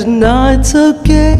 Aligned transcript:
the 0.00 0.06
nights 0.06 0.74
are 0.74 0.94
gay 1.02 1.34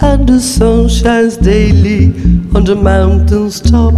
and 0.00 0.28
the 0.28 0.38
sun 0.38 0.86
shines 0.86 1.38
daily 1.38 2.08
on 2.54 2.62
the 2.62 2.76
mountain's 2.76 3.58
top. 3.58 3.94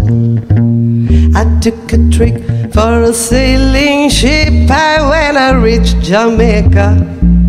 I 1.35 1.43
took 1.61 1.93
a 1.93 1.99
trick 2.11 2.37
for 2.73 3.03
a 3.03 3.13
sailing 3.13 4.09
ship, 4.09 4.71
and 4.71 5.09
when 5.09 5.37
I 5.37 5.51
reached 5.61 5.99
Jamaica, 6.01 6.89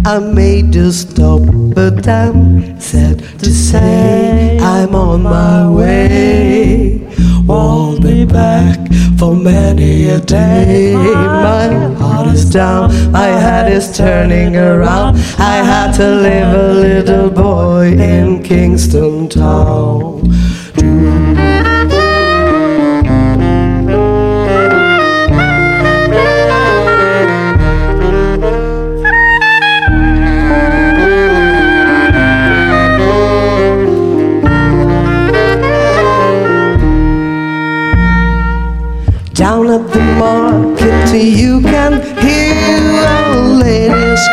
I 0.08 0.20
made 0.20 0.76
a 0.76 0.92
stop. 0.92 1.42
But 1.74 2.08
I'm 2.08 2.80
sad 2.80 3.18
to 3.40 3.50
say 3.50 4.60
I'm 4.60 4.94
on 4.94 5.23
my 5.23 5.68
way. 5.68 7.02
Won't 7.48 8.04
be 8.04 8.23
back 8.23 8.78
for 9.18 9.36
many 9.36 10.09
a 10.09 10.20
day. 10.20 10.94
My 10.94 11.95
heart 11.98 12.28
is 12.28 12.45
down, 12.48 13.12
my 13.12 13.26
head 13.26 13.72
is 13.72 13.98
turning 13.98 14.55
around. 14.55 15.16
I 15.40 15.64
had 15.72 15.94
to 15.94 16.08
leave 16.08 16.53
a 16.53 16.73
little 16.73 17.31
boy 17.31 17.94
in 17.94 18.44
Kingston 18.44 19.28
Town. 19.28 20.22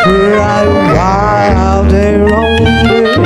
Cry 0.02 0.66
while 0.94 1.84
they 1.84 2.16
roam. 2.16 3.22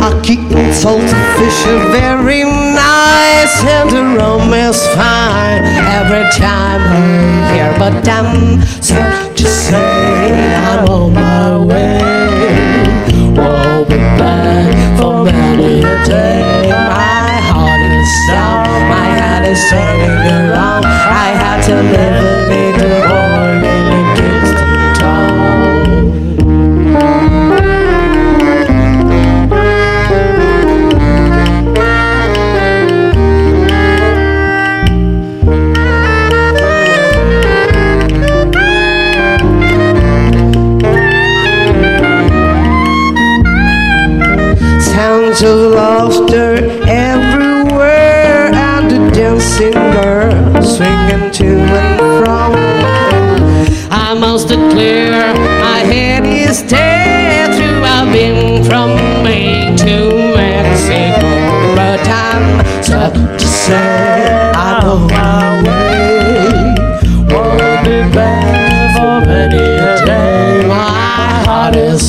I 0.00 0.20
keep 0.22 0.40
salted 0.72 1.22
fish 1.36 1.64
very 1.90 2.44
nice, 2.44 3.64
and 3.64 3.90
the 3.90 4.02
rum 4.16 4.52
is 4.52 4.80
fine 4.94 5.64
every 5.98 6.24
time 6.38 6.82
I'm 6.98 7.54
here. 7.54 7.74
But 7.78 8.08
I'm 8.08 8.62
sad 8.82 9.36
to 9.36 9.46
say 9.46 10.54
I'm 10.54 10.88
on 10.88 11.14
my 11.14 11.58
way. 11.58 11.98
Won't 13.36 13.88
be 13.88 13.96
back 14.18 14.98
for 14.98 15.24
many 15.24 15.82
a 15.82 16.04
day. 16.04 16.70
My 16.70 17.40
heart 17.50 17.80
is 17.80 18.14
down, 18.30 18.66
my 18.88 19.06
head 19.18 19.44
is 19.52 19.60
turning 19.70 20.18
around. 20.50 20.84
I 20.84 21.28
had 21.42 21.58
to 21.66 21.74
live 21.74 22.37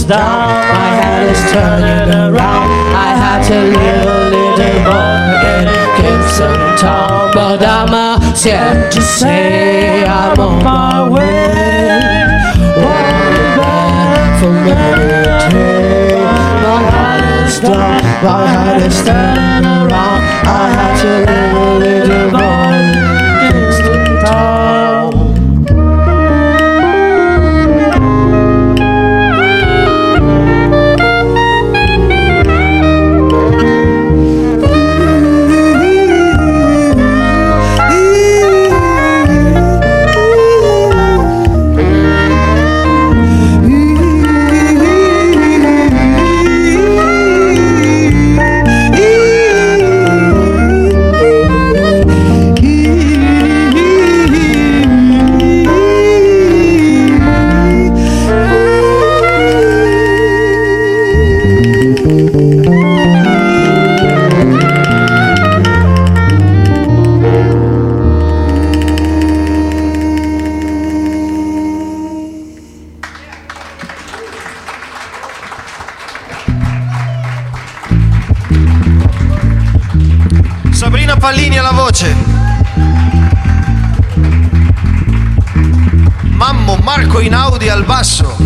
down, 0.09 0.49
my 0.73 0.89
head 0.99 1.29
is 1.29 1.51
turning 1.53 2.09
around. 2.09 2.67
I 2.97 3.09
had 3.23 3.41
to 3.49 3.57
live 3.77 4.07
a 4.07 4.29
little 4.33 4.79
more 4.89 5.37
in 5.53 5.65
Kingston 5.97 6.59
town, 6.81 7.29
but 7.31 7.61
I'm 7.63 7.93
uh, 7.93 8.33
sad 8.33 8.91
to 8.91 9.01
say 9.01 10.03
I'm 10.05 10.39
on 10.39 10.63
my 10.63 11.07
way. 11.07 12.25
Be 12.73 12.89
back 13.55 14.41
many. 14.65 15.69
My 16.65 16.81
heart 16.89 17.47
is 17.47 17.59
down, 17.59 18.01
my 18.25 18.47
head 18.47 18.81
is 18.81 18.97
turning 19.05 19.65
around. 19.65 20.21
I 20.49 20.69
had 20.73 20.93
to 21.03 21.38
voce. 81.89 82.15
Mammo 86.35 86.77
Marco 86.77 87.19
Inaudi 87.19 87.67
al 87.67 87.83
basso. 87.83 88.37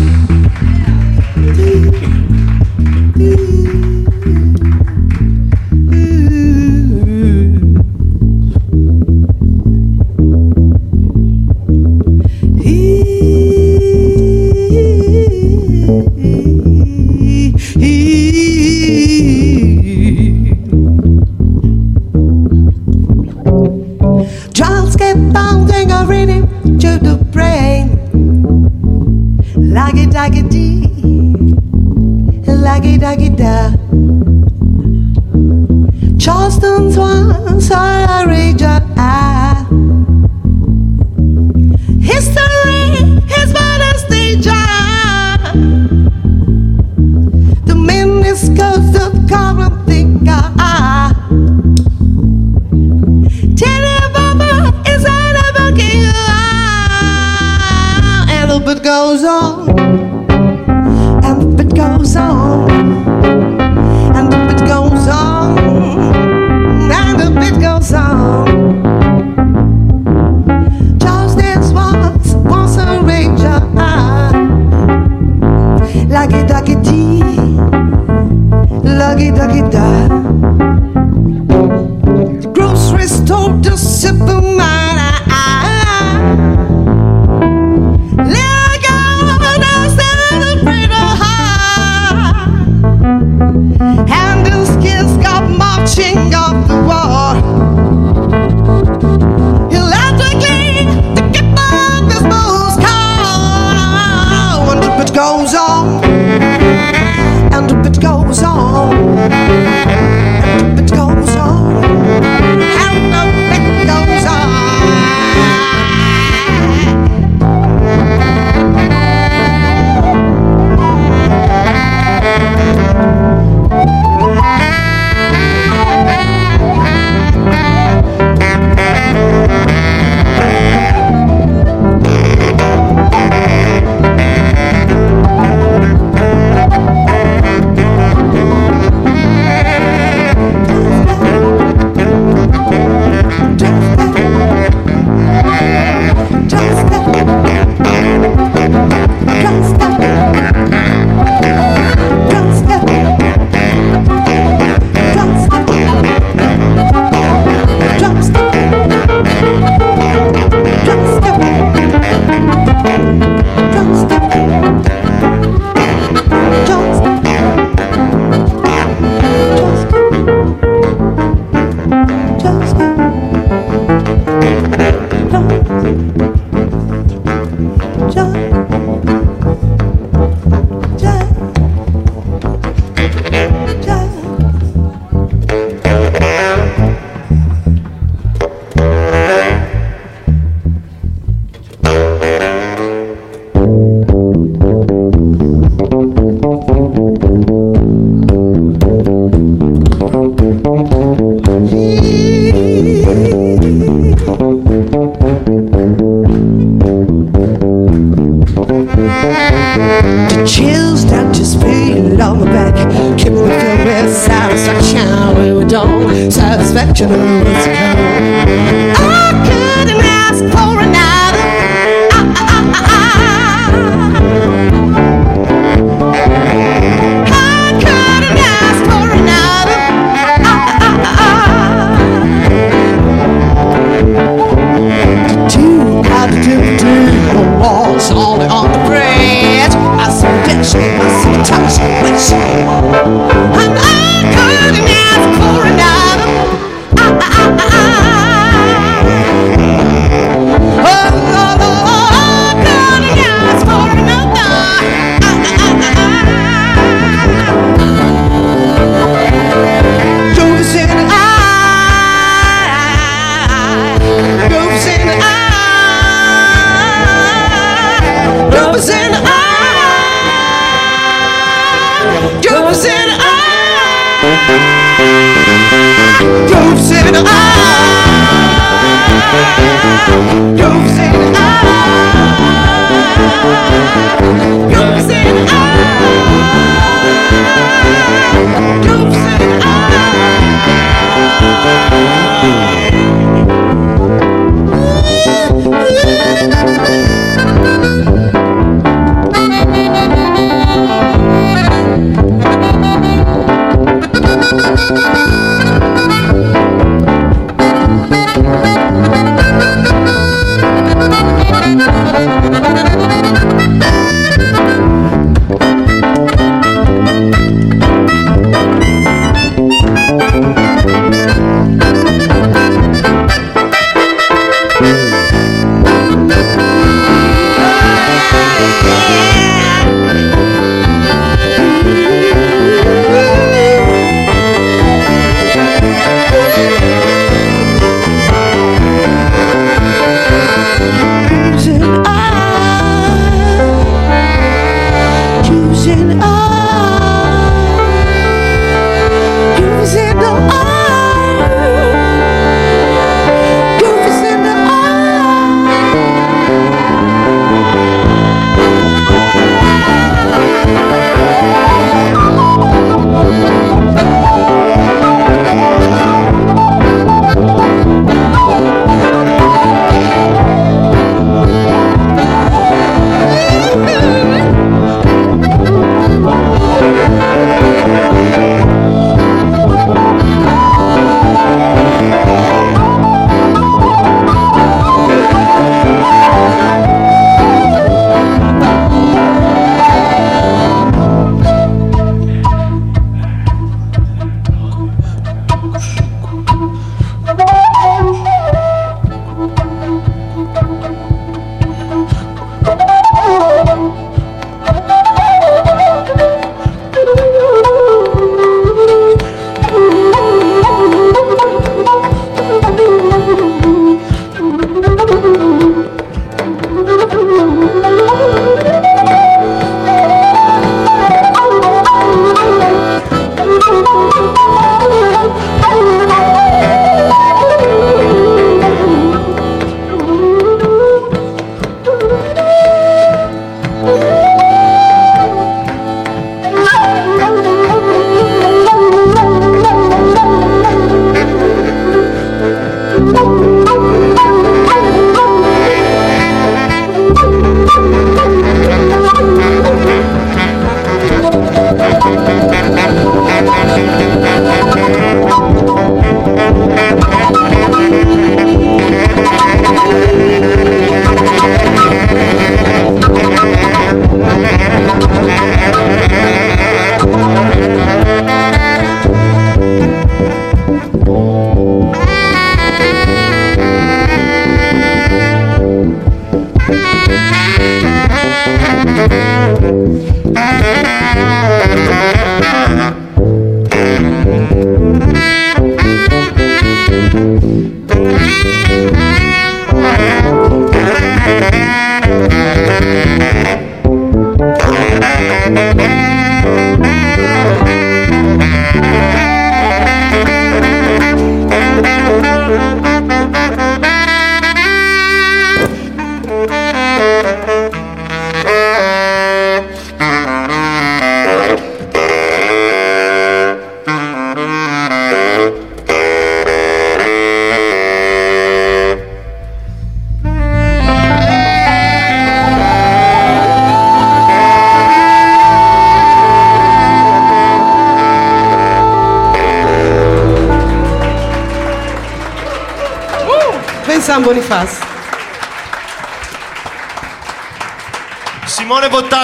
Amen. 217.14 217.43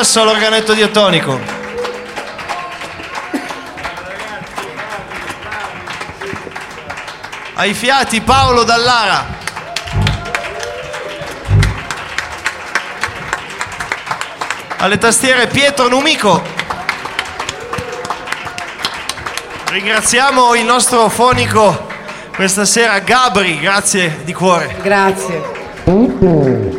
basso 0.01 0.23
all'organetto 0.23 0.73
diatonico. 0.73 1.39
Ai 7.53 7.75
fiati 7.75 8.23
Paolo 8.23 8.65
Dallara. 8.65 9.27
Alle 14.79 14.97
tastiere 14.97 15.49
Pietro 15.49 15.89
Numico. 15.89 16.43
Ringraziamo 19.67 20.55
il 20.55 20.65
nostro 20.65 21.11
fonico 21.11 21.89
questa 22.35 22.65
sera 22.65 23.01
Gabri, 23.01 23.59
grazie 23.59 24.21
di 24.25 24.33
cuore. 24.33 24.77
Grazie. 24.81 26.70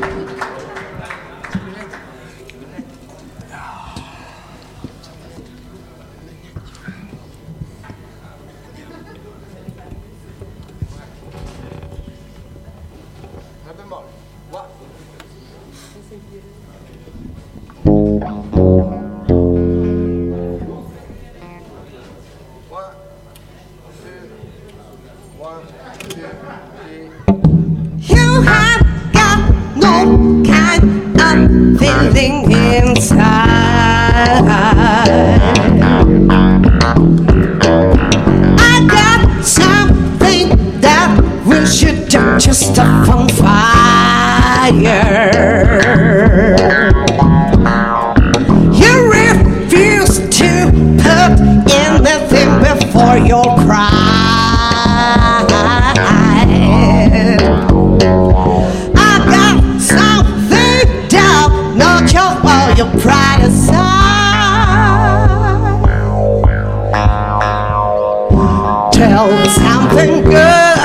know 69.28 69.44
something 69.44 70.24
good. 70.24 70.78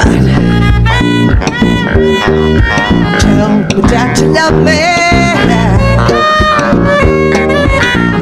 Tell 3.21 3.50
me 3.59 3.81
that 3.88 4.19
you 4.21 4.26
love 4.28 4.57
me. 4.66 4.81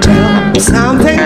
Tell 0.00 0.52
me 0.52 0.61
something 0.61 1.24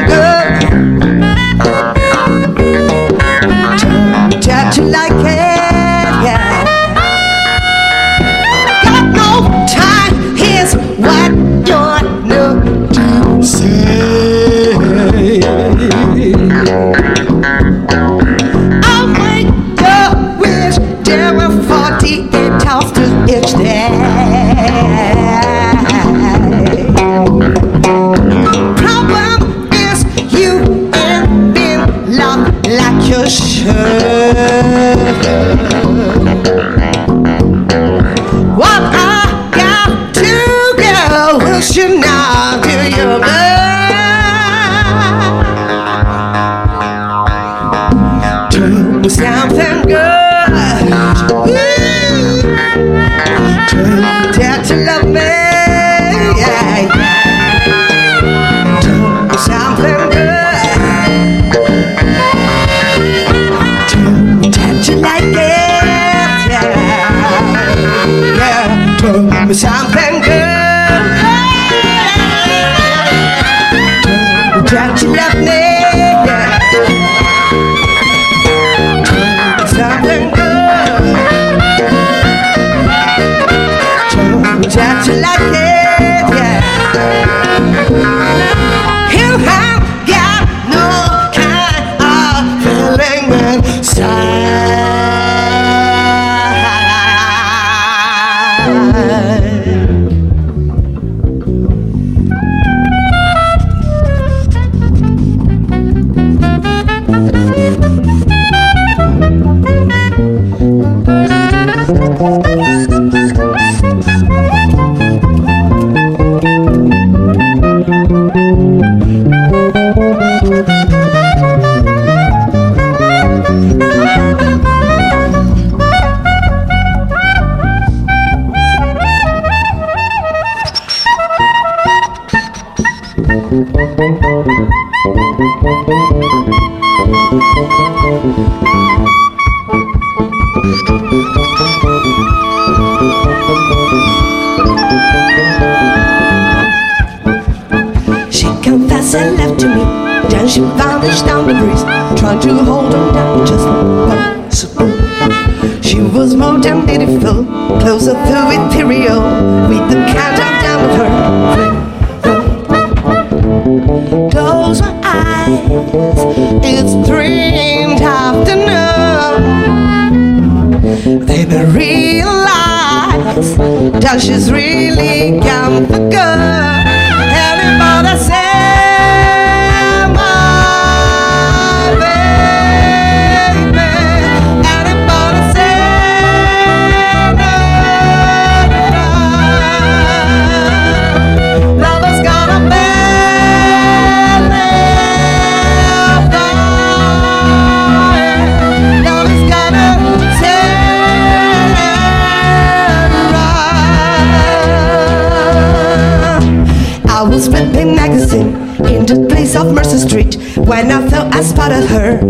I 207.19 207.23
was 207.23 207.49
flipping 207.49 207.97
magazine 207.97 208.55
in 208.87 209.05
the 209.05 209.27
place 209.29 209.57
of 209.57 209.75
Mercer 209.75 209.99
Street 209.99 210.37
when 210.57 210.93
I 210.93 211.05
thought 211.09 211.35
I 211.35 211.43
spotted 211.43 211.85
her. 211.89 212.21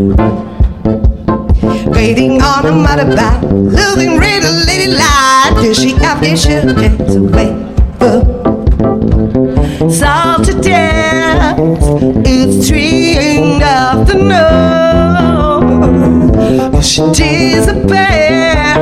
Waiting 1.93 2.41
on 2.41 2.65
a 2.65 2.71
motorbike, 2.71 3.43
looking 3.53 4.17
really 4.17 4.49
lady 4.65 4.91
like. 4.93 5.61
Did 5.61 5.77
she 5.77 5.91
have 6.03 6.23
this 6.23 6.43
shit 6.43 6.65
dance 6.75 7.15
away? 7.17 7.53
Oh. 8.01 8.25
To 10.45 10.53
dance, 10.63 11.85
it's 12.27 12.69
three 12.69 13.19
in 13.19 13.59
the 13.59 13.67
afternoon. 13.67 14.33
But 16.73 16.81
she 16.81 17.03
disappeared, 17.13 18.79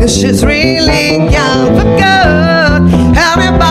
cause 0.00 0.16
she's 0.16 0.42
really 0.42 1.16
young 1.30 1.76
for 1.76 1.84
good. 2.00 2.80
Everybody 3.18 3.63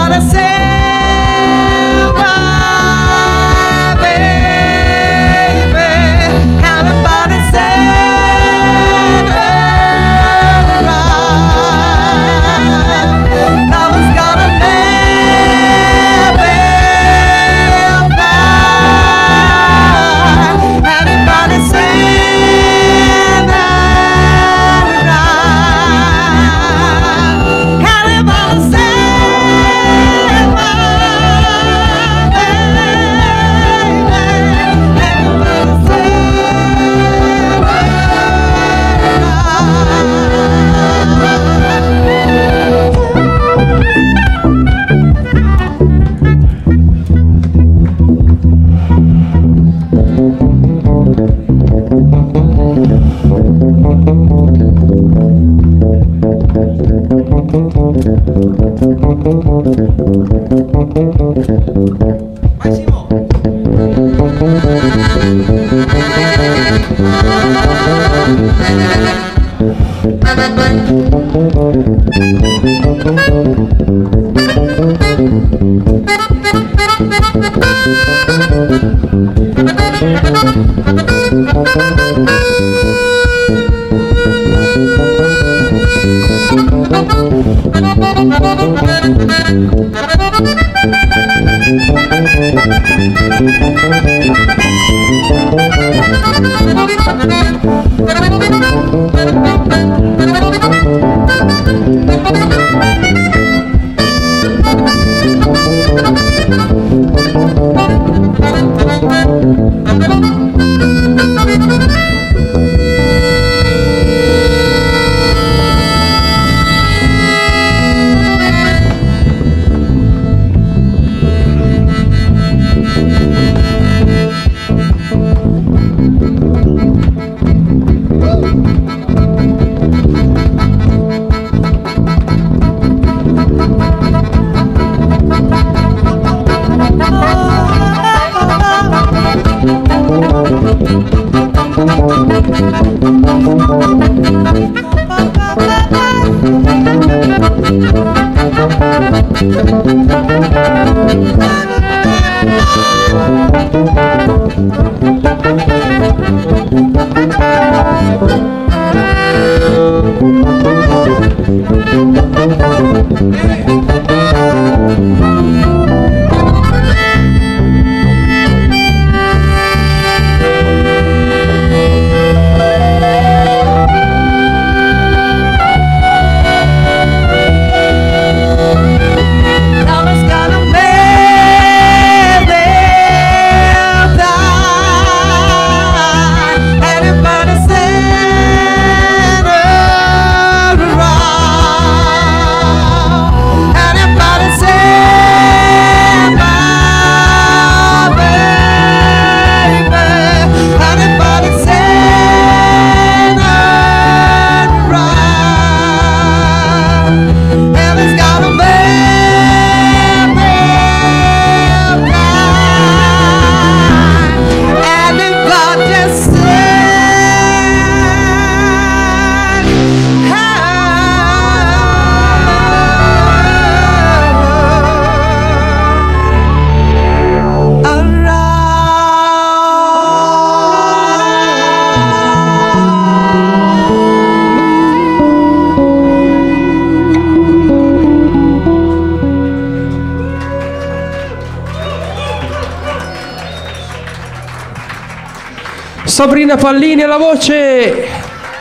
Sabrina 246.13 246.58
Pallini 246.58 247.02
alla 247.02 247.17
voce. 247.17 248.06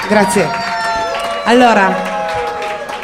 Grazie. 0.08 0.48
Allora, 1.44 1.94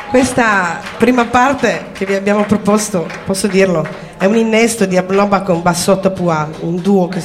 questa 0.09 0.81
prima 0.97 1.27
parte 1.27 1.89
che 1.93 2.07
vi 2.07 2.15
abbiamo 2.15 2.45
proposto, 2.45 3.07
posso 3.27 3.47
dirlo, 3.47 3.87
è 4.17 4.25
un 4.25 4.37
innesto 4.37 4.87
di 4.87 4.97
Abloba 4.97 5.43
con 5.43 5.61
Bassotto 5.61 6.13
Pua, 6.13 6.49
un 6.61 6.81
duo 6.81 7.09
che, 7.09 7.23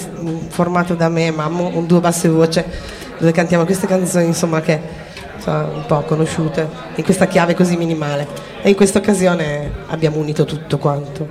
formato 0.49 0.95
da 0.95 1.07
me 1.07 1.27
e 1.27 1.33
un 1.33 1.85
duo 1.87 2.01
basso 2.01 2.27
e 2.27 2.29
voce, 2.29 2.65
dove 3.17 3.31
cantiamo 3.31 3.63
queste 3.63 3.87
canzoni 3.87 4.25
insomma 4.25 4.59
che 4.59 4.81
sono 5.37 5.75
un 5.75 5.85
po' 5.85 6.01
conosciute, 6.01 6.67
in 6.95 7.05
questa 7.05 7.27
chiave 7.27 7.55
così 7.55 7.77
minimale. 7.77 8.27
E 8.61 8.67
in 8.67 8.75
questa 8.75 8.97
occasione 8.97 9.71
abbiamo 9.87 10.17
unito 10.17 10.43
tutto 10.43 10.77
quanto. 10.77 11.25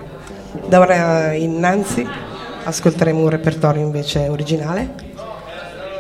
Da 0.67 0.81
ora 0.81 1.35
innanzi 1.35 2.09
ascolteremo 2.65 3.21
un 3.21 3.29
repertorio 3.29 3.83
invece 3.83 4.29
originale, 4.29 5.11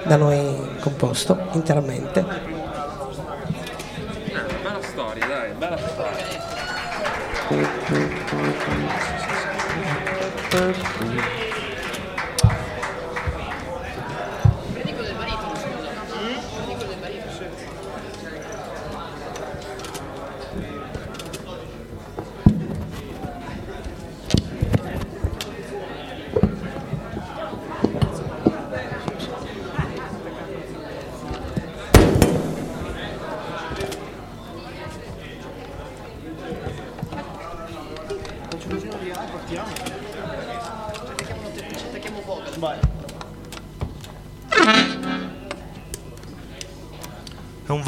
da 0.06 0.16
noi 0.16 0.56
composto 0.80 1.36
interamente. 1.52 2.41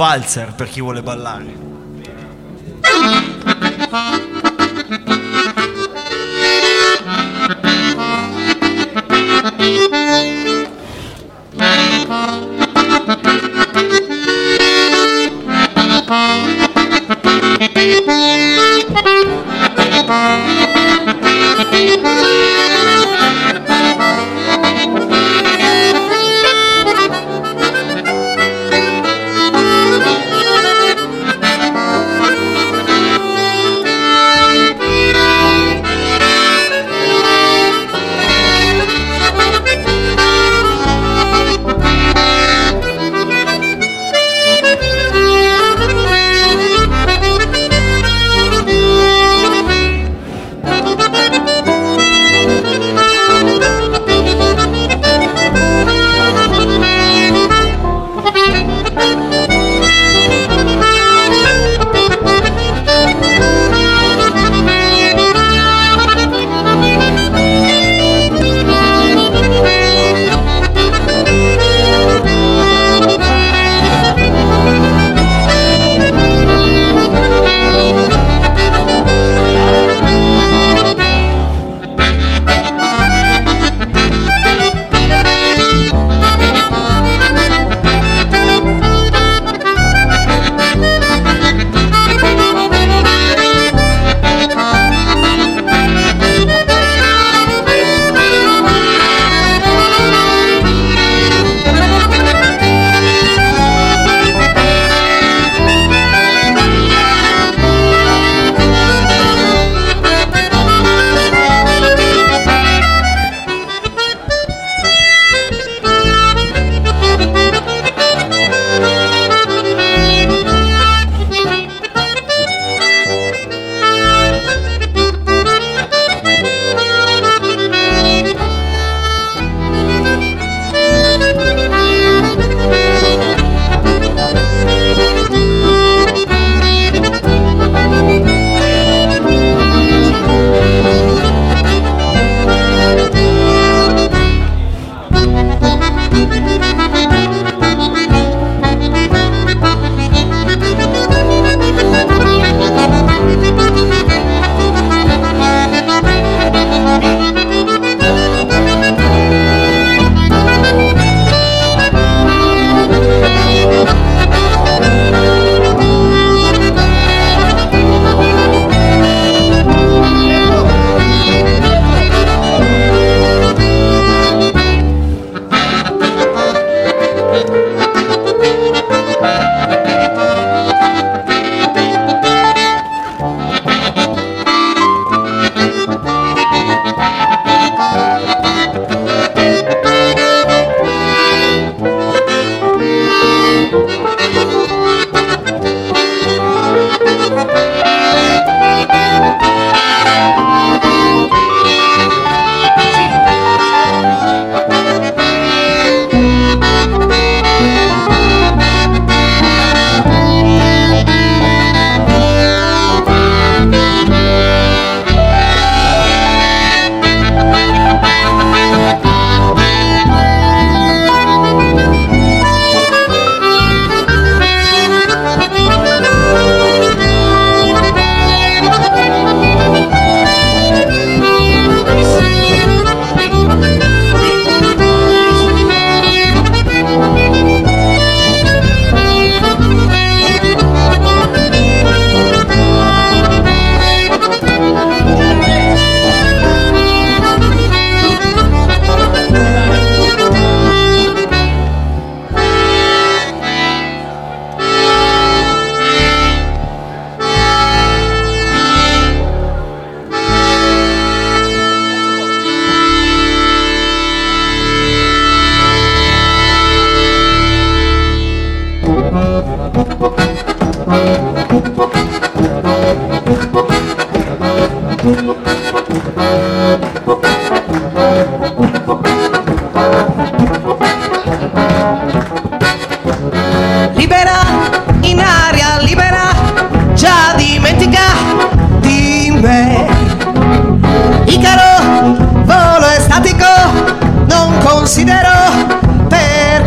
Valzer 0.04 0.52
per 0.52 0.68
chi 0.68 0.82
vuole 0.82 1.02
ballare. 1.02 1.63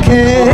can't 0.07 0.46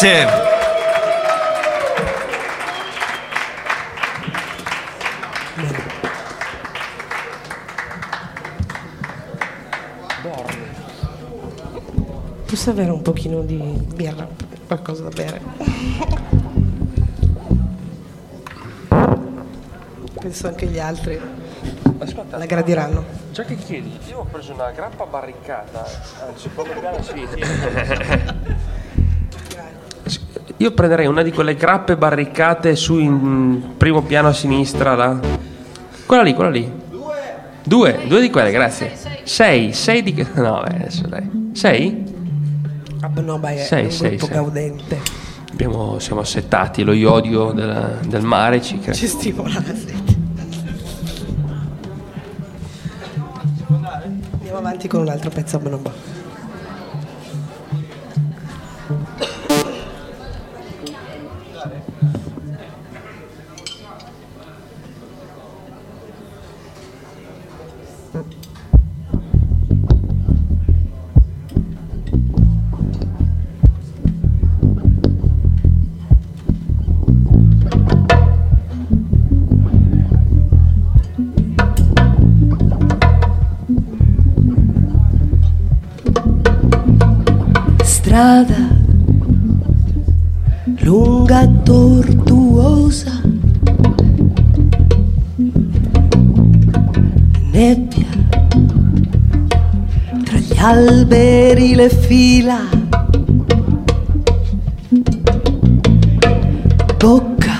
Grazie. 0.00 0.26
Posso 12.46 12.70
avere 12.70 12.90
un 12.92 13.02
pochino 13.02 13.40
di 13.40 13.56
birra, 13.56 14.28
qualcosa 14.68 15.02
da 15.02 15.08
bere? 15.08 15.40
Penso 20.20 20.46
anche 20.46 20.66
gli 20.66 20.78
altri 20.78 21.20
Aspetta, 21.98 22.36
la 22.36 22.46
gradiranno. 22.46 23.04
Già 23.32 23.42
che 23.42 23.56
chiedi, 23.56 23.98
io 24.08 24.20
ho 24.20 24.24
preso 24.24 24.52
una 24.52 24.70
grappa 24.70 25.04
barricata, 25.06 25.84
anzi, 26.24 26.48
come 26.54 26.74
grana 26.78 27.02
sì, 27.02 27.26
sì. 27.32 28.76
Io 30.60 30.72
prenderei 30.72 31.06
una 31.06 31.22
di 31.22 31.30
quelle 31.30 31.54
grappe 31.54 31.96
barricate 31.96 32.74
su 32.74 32.98
in 32.98 33.74
primo 33.76 34.02
piano 34.02 34.26
a 34.26 34.32
sinistra, 34.32 34.96
là. 34.96 35.16
Quella 36.04 36.24
lì, 36.24 36.34
quella 36.34 36.50
lì. 36.50 36.68
Due. 36.90 37.14
Due, 37.62 38.00
due 38.08 38.20
di 38.20 38.28
quelle, 38.28 38.50
grazie. 38.50 38.96
Sei, 38.96 39.20
sei, 39.22 39.72
sei 39.72 40.02
di... 40.02 40.14
No, 40.34 40.64
beh, 40.66 40.74
adesso 40.74 41.06
dai. 41.06 41.50
Sei? 41.52 42.04
Ah, 43.00 43.10
no, 43.20 43.38
beh, 43.38 43.54
è 43.54 43.64
sei, 43.64 43.84
un 43.84 43.90
sei, 43.92 44.18
sei. 44.18 44.28
gaudente. 44.28 45.00
Abbiamo, 45.52 46.00
siamo 46.00 46.22
assettati, 46.22 46.82
lo 46.82 46.92
iodio 46.92 47.52
della, 47.52 47.92
del 48.04 48.22
mare 48.22 48.60
ci 48.60 48.80
crea. 48.80 48.94
Ci 48.94 49.06
stimola 49.06 49.62
la 49.64 49.74
sete. 49.76 50.16
Andiamo 54.32 54.58
avanti 54.58 54.88
con 54.88 55.02
un 55.02 55.08
altro 55.08 55.30
pezzo 55.30 55.54
a 55.54 55.60
Bonobà. 55.60 56.17
Alberi 101.78 101.82
le 101.82 101.88
fila, 101.88 102.58
bocca 106.98 107.58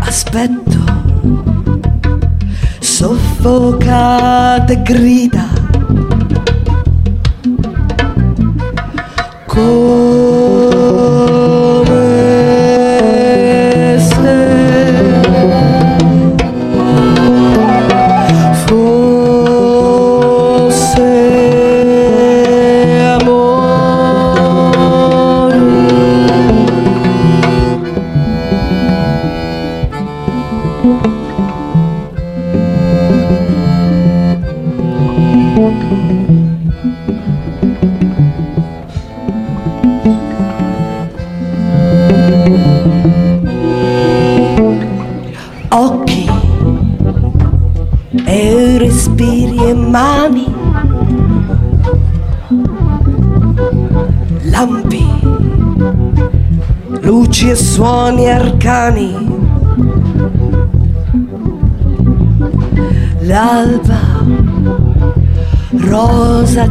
aspetto. 0.00 0.84
Soffocate 2.78 4.74
grida 4.82 5.45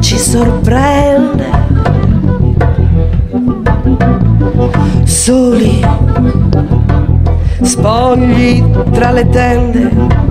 ci 0.05 0.19
sorprende, 0.19 1.49
soli 5.03 5.83
spogli 7.63 8.63
tra 8.91 9.09
le 9.09 9.27
tende. 9.29 10.24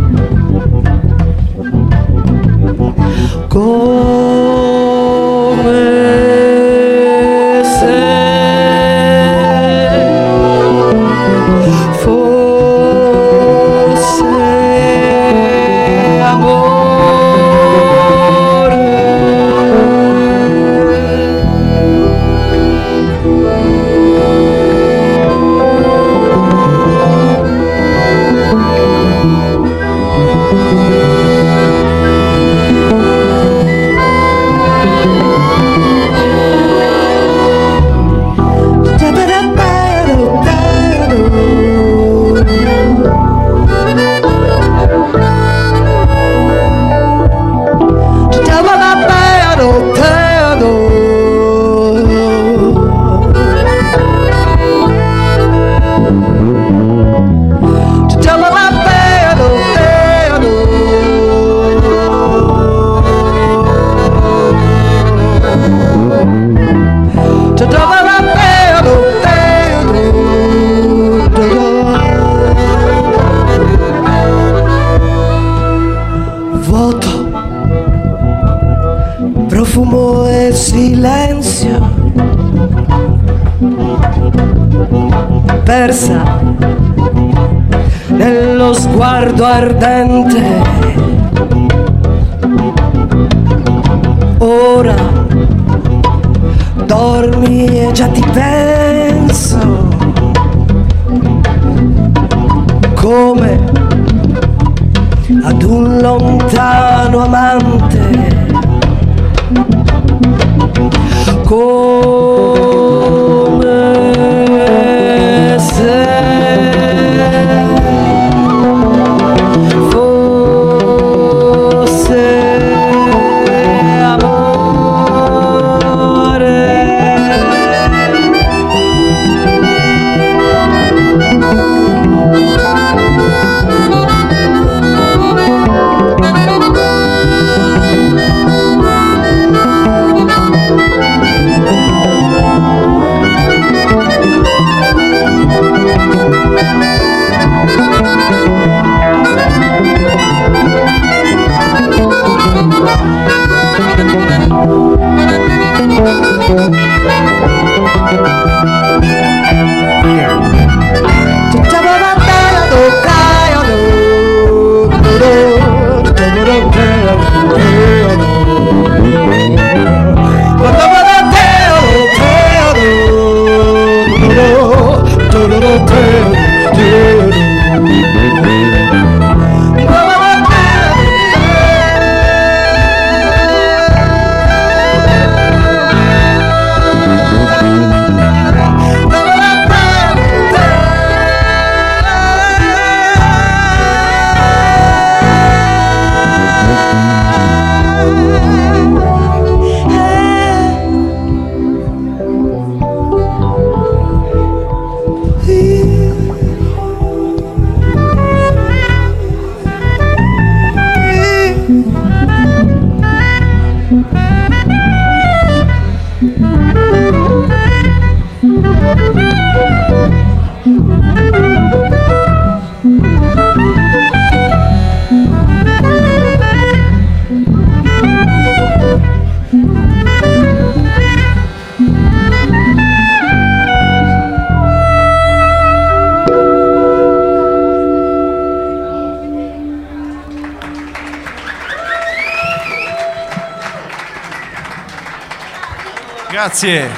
Grazie. 246.47 246.91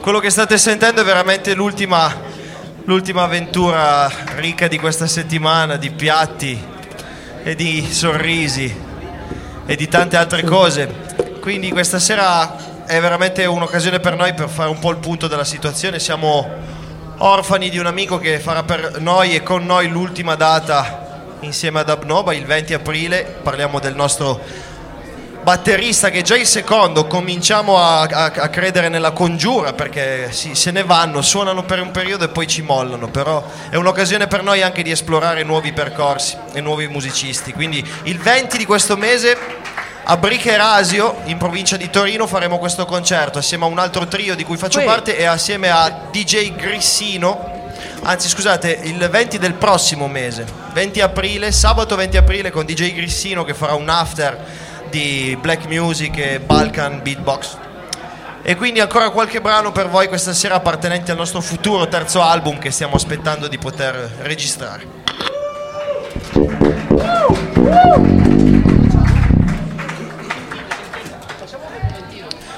Quello 0.00 0.18
che 0.18 0.28
state 0.28 0.58
sentendo 0.58 1.00
è 1.00 1.04
veramente 1.04 1.54
l'ultima, 1.54 2.14
l'ultima 2.84 3.22
avventura 3.22 4.06
ricca 4.34 4.68
di 4.68 4.78
questa 4.78 5.06
settimana, 5.06 5.76
di 5.76 5.90
piatti 5.92 6.62
e 7.42 7.54
di 7.54 7.90
sorrisi 7.90 8.78
e 9.64 9.76
di 9.76 9.88
tante 9.88 10.18
altre 10.18 10.44
cose. 10.44 11.38
Quindi 11.40 11.70
questa 11.70 11.98
sera 11.98 12.84
è 12.84 13.00
veramente 13.00 13.46
un'occasione 13.46 13.98
per 13.98 14.14
noi 14.14 14.34
per 14.34 14.50
fare 14.50 14.68
un 14.68 14.78
po' 14.78 14.90
il 14.90 14.98
punto 14.98 15.26
della 15.26 15.42
situazione. 15.42 16.00
Siamo 16.00 16.46
orfani 17.16 17.70
di 17.70 17.78
un 17.78 17.86
amico 17.86 18.18
che 18.18 18.40
farà 18.40 18.62
per 18.62 19.00
noi 19.00 19.34
e 19.34 19.42
con 19.42 19.64
noi 19.64 19.88
l'ultima 19.88 20.34
data 20.34 21.05
insieme 21.40 21.80
ad 21.80 21.90
Abnoba 21.90 22.34
il 22.34 22.44
20 22.44 22.74
aprile. 22.74 23.38
Parliamo 23.42 23.78
del 23.78 23.94
nostro 23.94 24.40
batterista 25.46 26.10
che 26.10 26.18
è 26.18 26.22
già 26.22 26.36
il 26.36 26.44
secondo, 26.44 27.06
cominciamo 27.06 27.78
a, 27.78 28.02
a, 28.02 28.24
a 28.34 28.48
credere 28.48 28.88
nella 28.88 29.12
congiura 29.12 29.74
perché 29.74 30.32
sì, 30.32 30.56
se 30.56 30.72
ne 30.72 30.82
vanno, 30.82 31.22
suonano 31.22 31.62
per 31.62 31.80
un 31.80 31.92
periodo 31.92 32.24
e 32.24 32.28
poi 32.28 32.48
ci 32.48 32.62
mollano, 32.62 33.06
però 33.06 33.44
è 33.70 33.76
un'occasione 33.76 34.26
per 34.26 34.42
noi 34.42 34.62
anche 34.62 34.82
di 34.82 34.90
esplorare 34.90 35.44
nuovi 35.44 35.72
percorsi 35.72 36.36
e 36.52 36.60
nuovi 36.60 36.88
musicisti. 36.88 37.52
Quindi 37.52 37.88
il 38.02 38.18
20 38.18 38.58
di 38.58 38.64
questo 38.64 38.96
mese 38.96 39.38
a 40.08 40.16
Bricherasio, 40.16 41.22
in 41.26 41.36
provincia 41.36 41.76
di 41.76 41.90
Torino, 41.90 42.26
faremo 42.26 42.58
questo 42.58 42.84
concerto 42.84 43.38
assieme 43.38 43.64
a 43.64 43.68
un 43.68 43.78
altro 43.78 44.06
trio 44.06 44.34
di 44.34 44.42
cui 44.42 44.56
faccio 44.56 44.82
parte 44.82 45.16
e 45.16 45.26
assieme 45.26 45.68
a 45.70 46.08
DJ 46.10 46.56
Grissino. 46.56 47.55
Anzi, 48.08 48.28
scusate, 48.28 48.82
il 48.84 48.98
20 48.98 49.36
del 49.36 49.54
prossimo 49.54 50.06
mese, 50.06 50.46
20 50.72 51.00
aprile, 51.00 51.50
sabato 51.50 51.96
20 51.96 52.16
aprile 52.16 52.52
con 52.52 52.64
DJ 52.64 52.94
Grissino 52.94 53.42
che 53.42 53.52
farà 53.52 53.74
un 53.74 53.88
after 53.88 54.38
di 54.88 55.36
black 55.40 55.66
music 55.66 56.16
e 56.16 56.38
Balkan 56.38 57.02
beatbox. 57.02 57.56
E 58.42 58.54
quindi 58.54 58.78
ancora 58.78 59.10
qualche 59.10 59.40
brano 59.40 59.72
per 59.72 59.88
voi 59.88 60.06
questa 60.06 60.32
sera 60.34 60.54
appartenenti 60.54 61.10
al 61.10 61.16
nostro 61.16 61.40
futuro 61.40 61.88
terzo 61.88 62.22
album 62.22 62.58
che 62.58 62.70
stiamo 62.70 62.94
aspettando 62.94 63.48
di 63.48 63.58
poter 63.58 63.94
registrare. 64.20 64.86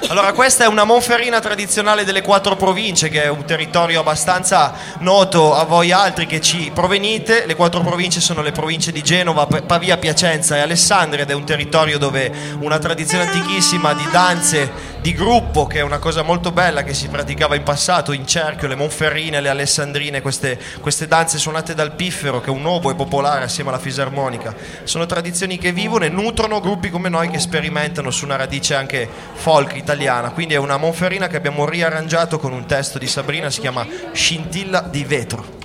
Allora, 0.09 0.33
questa 0.33 0.63
è 0.63 0.67
una 0.67 0.85
monferrina 0.85 1.39
tradizionale 1.39 2.03
delle 2.03 2.23
quattro 2.23 2.55
province, 2.55 3.09
che 3.09 3.25
è 3.25 3.27
un 3.27 3.45
territorio 3.45 3.99
abbastanza 3.99 4.73
noto 5.01 5.53
a 5.53 5.65
voi 5.65 5.91
altri 5.91 6.25
che 6.25 6.41
ci 6.41 6.71
provenite. 6.73 7.45
Le 7.45 7.53
quattro 7.53 7.81
province 7.81 8.19
sono 8.19 8.41
le 8.41 8.51
province 8.51 8.91
di 8.91 9.03
Genova, 9.03 9.45
Pavia, 9.45 9.97
Piacenza 9.97 10.55
e 10.57 10.61
Alessandria 10.61 11.25
ed 11.25 11.29
è 11.29 11.35
un 11.35 11.45
territorio 11.45 11.99
dove 11.99 12.31
una 12.59 12.79
tradizione 12.79 13.25
antichissima 13.25 13.93
di 13.93 14.07
danze 14.09 14.97
di 14.99 15.13
gruppo, 15.13 15.67
che 15.67 15.77
è 15.77 15.81
una 15.81 15.99
cosa 15.99 16.23
molto 16.23 16.51
bella 16.51 16.81
che 16.81 16.95
si 16.95 17.07
praticava 17.07 17.53
in 17.53 17.61
passato, 17.61 18.11
in 18.11 18.25
cerchio, 18.25 18.67
le 18.67 18.75
monferrine, 18.75 19.39
le 19.39 19.49
alessandrine, 19.49 20.21
queste, 20.21 20.59
queste 20.81 21.07
danze 21.07 21.37
suonate 21.37 21.75
dal 21.75 21.93
piffero, 21.93 22.41
che 22.41 22.47
è 22.47 22.53
un 22.53 22.65
oboe 22.65 22.95
popolare 22.95 23.43
assieme 23.43 23.69
alla 23.69 23.77
fisarmonica. 23.77 24.55
Sono 24.85 25.05
tradizioni 25.05 25.59
che 25.59 25.71
vivono 25.71 26.05
e 26.05 26.09
nutrono 26.09 26.59
gruppi 26.59 26.89
come 26.89 27.09
noi 27.09 27.29
che 27.29 27.37
sperimentano 27.37 28.09
su 28.09 28.25
una 28.25 28.37
radice 28.37 28.73
anche 28.73 29.07
folk 29.33 29.75
italiana. 29.75 29.97
Quindi 30.31 30.53
è 30.53 30.57
una 30.57 30.77
monferrina 30.77 31.27
che 31.27 31.37
abbiamo 31.37 31.65
riarrangiato 31.65 32.39
con 32.39 32.53
un 32.53 32.65
testo 32.65 32.97
di 32.97 33.07
Sabrina, 33.07 33.49
si 33.49 33.59
chiama 33.59 33.85
Scintilla 34.11 34.81
di 34.81 35.03
vetro. 35.03 35.58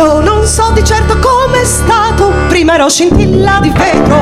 Io 0.00 0.20
non 0.20 0.46
so 0.46 0.70
di 0.72 0.82
certo 0.82 1.18
com'è 1.18 1.62
stato, 1.62 2.32
prima 2.48 2.72
ero 2.72 2.88
scintilla 2.88 3.58
di 3.60 3.68
vetro. 3.68 4.16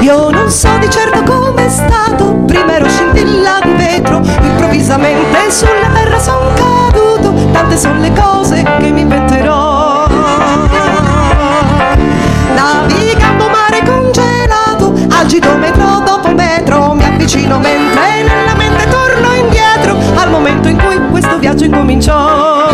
Io 0.00 0.30
non 0.30 0.50
so 0.50 0.68
di 0.78 0.90
certo 0.90 1.22
com'è 1.22 1.68
stato, 1.70 2.34
prima 2.44 2.74
ero 2.74 2.86
scintilla 2.90 3.60
di 3.62 3.72
vetro, 3.72 4.20
improvvisamente 4.42 5.50
sulla 5.50 5.88
terra 5.94 6.18
son 6.18 6.52
caduto, 6.52 7.32
tante 7.50 7.78
sono 7.78 7.98
le 7.98 8.12
cose 8.12 8.62
che 8.62 8.90
mi 8.90 9.00
inventerò. 9.00 9.39
Avvicino 17.30 17.58
mentre 17.60 18.22
nella 18.22 18.54
mente 18.56 18.88
torno 18.88 19.32
indietro 19.34 19.96
al 20.16 20.30
momento 20.30 20.68
in 20.68 20.76
cui 20.76 20.98
questo 21.10 21.38
viaggio 21.38 21.64
incominciò. 21.64 22.68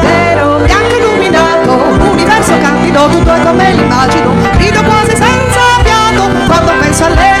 Vero, 0.00 0.58
bianco 0.64 0.96
illuminato, 0.96 1.72
universo 2.10 2.58
candido, 2.62 3.08
tutto 3.08 3.34
è 3.34 3.42
come 3.42 3.72
l'immagino, 3.72 4.32
rido 4.56 4.82
quasi 4.84 5.10
senza 5.16 5.60
fiato 5.82 6.30
quando 6.46 6.72
penso 6.80 7.04
alle 7.04 7.14
cose 7.16 7.33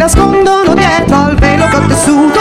nascondono 0.00 0.72
dietro 0.72 1.14
al 1.14 1.34
velo 1.36 1.66
che 1.68 1.76
ho 1.76 1.86
tessuto, 1.86 2.39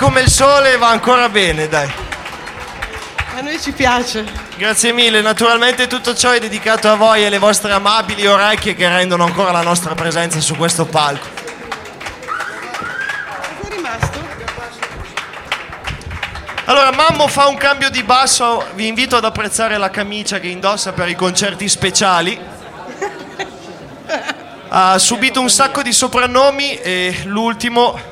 come 0.00 0.22
il 0.22 0.30
sole, 0.30 0.78
va 0.78 0.88
ancora 0.88 1.28
bene, 1.28 1.68
dai. 1.68 1.92
A 3.36 3.42
noi 3.42 3.60
ci 3.60 3.70
piace. 3.72 4.24
Grazie 4.56 4.92
mille, 4.92 5.20
naturalmente 5.20 5.86
tutto 5.86 6.14
ciò 6.14 6.30
è 6.30 6.40
dedicato 6.40 6.88
a 6.88 6.94
voi 6.94 7.20
e 7.20 7.26
alle 7.26 7.36
vostre 7.36 7.72
amabili 7.72 8.26
orecchie 8.26 8.74
che 8.74 8.88
rendono 8.88 9.24
ancora 9.24 9.50
la 9.50 9.60
nostra 9.60 9.94
presenza 9.94 10.40
su 10.40 10.56
questo 10.56 10.86
palco. 10.86 11.28
Allora, 16.64 16.92
Mammo 16.92 17.28
fa 17.28 17.48
un 17.48 17.56
cambio 17.56 17.90
di 17.90 18.02
basso, 18.02 18.64
vi 18.74 18.86
invito 18.86 19.16
ad 19.16 19.24
apprezzare 19.24 19.76
la 19.76 19.90
camicia 19.90 20.40
che 20.40 20.48
indossa 20.48 20.92
per 20.92 21.10
i 21.10 21.14
concerti 21.14 21.68
speciali. 21.68 22.40
Ha 24.68 24.98
subito 24.98 25.42
un 25.42 25.50
sacco 25.50 25.82
di 25.82 25.92
soprannomi 25.92 26.76
e 26.76 27.22
l'ultimo, 27.24 28.09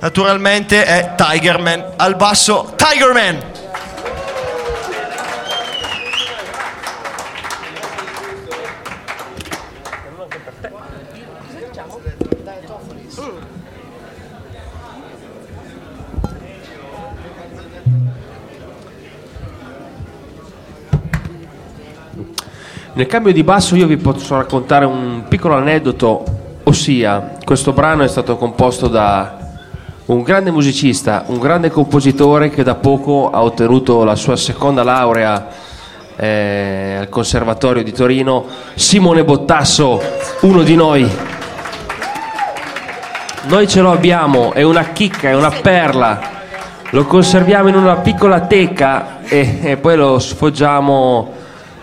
naturalmente, 0.00 0.84
è 0.84 1.14
Tigerman. 1.16 1.92
Al 1.96 2.16
basso, 2.16 2.74
Tigerman! 2.76 3.54
Nel 22.96 23.06
cambio 23.08 23.30
di 23.30 23.42
basso 23.42 23.76
io 23.76 23.86
vi 23.86 23.98
posso 23.98 24.36
raccontare 24.36 24.86
un 24.86 25.24
piccolo 25.28 25.54
aneddoto, 25.54 26.24
ossia 26.62 27.36
questo 27.44 27.74
brano 27.74 28.02
è 28.02 28.08
stato 28.08 28.38
composto 28.38 28.88
da 28.88 29.45
un 30.06 30.22
grande 30.22 30.50
musicista, 30.50 31.24
un 31.26 31.38
grande 31.38 31.70
compositore 31.70 32.50
che 32.50 32.62
da 32.62 32.76
poco 32.76 33.30
ha 33.30 33.42
ottenuto 33.42 34.04
la 34.04 34.14
sua 34.14 34.36
seconda 34.36 34.84
laurea 34.84 35.48
eh, 36.16 36.96
al 37.00 37.08
Conservatorio 37.08 37.82
di 37.82 37.92
Torino, 37.92 38.46
Simone 38.74 39.24
Bottasso, 39.24 40.00
uno 40.42 40.62
di 40.62 40.76
noi. 40.76 41.10
Noi 43.42 43.68
ce 43.68 43.80
lo 43.80 43.92
abbiamo, 43.92 44.52
è 44.52 44.62
una 44.62 44.84
chicca, 44.84 45.28
è 45.28 45.34
una 45.34 45.50
perla, 45.50 46.20
lo 46.90 47.04
conserviamo 47.04 47.68
in 47.68 47.76
una 47.76 47.96
piccola 47.96 48.40
teca 48.40 49.22
e, 49.24 49.58
e 49.62 49.76
poi 49.76 49.96
lo 49.96 50.18
sfoggiamo 50.18 51.32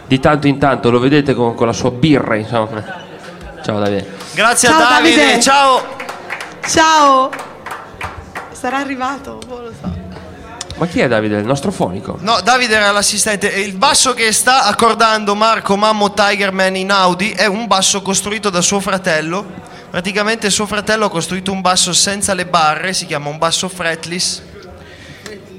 di 0.07 0.19
tanto 0.19 0.47
in 0.47 0.57
tanto, 0.57 0.89
lo 0.91 0.99
vedete 0.99 1.33
con, 1.33 1.55
con 1.55 1.67
la 1.67 1.73
sua 1.73 1.91
birra, 1.91 2.35
insomma. 2.35 3.01
Ciao 3.63 3.79
Davide. 3.79 4.05
Grazie 4.33 4.69
Ciao, 4.69 4.81
a 4.81 4.89
Davide, 4.89 5.15
Davide. 5.15 5.41
ciao! 5.41 5.81
Ciao! 6.65 7.51
Sarà 8.63 8.77
arrivato? 8.77 9.39
Boh, 9.45 9.59
lo 9.59 9.73
so. 9.77 9.93
Ma 10.77 10.87
chi 10.87 11.01
è 11.01 11.09
Davide? 11.09 11.37
Il 11.37 11.43
nostro 11.45 11.69
fonico? 11.69 12.17
No, 12.21 12.39
Davide 12.39 12.75
era 12.75 12.91
l'assistente. 12.91 13.51
E 13.51 13.59
il 13.59 13.73
basso 13.73 14.13
che 14.13 14.31
sta 14.31 14.63
accordando 14.63 15.35
Marco 15.35 15.75
Mammo 15.75 16.13
Tigerman 16.13 16.77
in 16.77 16.89
Audi 16.89 17.31
è 17.31 17.45
un 17.45 17.67
basso 17.67 18.01
costruito 18.01 18.49
da 18.49 18.61
suo 18.61 18.79
fratello. 18.79 19.45
Praticamente 19.89 20.49
suo 20.49 20.65
fratello 20.65 21.07
ha 21.07 21.09
costruito 21.09 21.51
un 21.51 21.59
basso 21.59 21.91
senza 21.91 22.33
le 22.33 22.45
barre, 22.45 22.93
si 22.93 23.05
chiama 23.05 23.27
un 23.27 23.37
basso 23.37 23.67
fretless. 23.67 24.41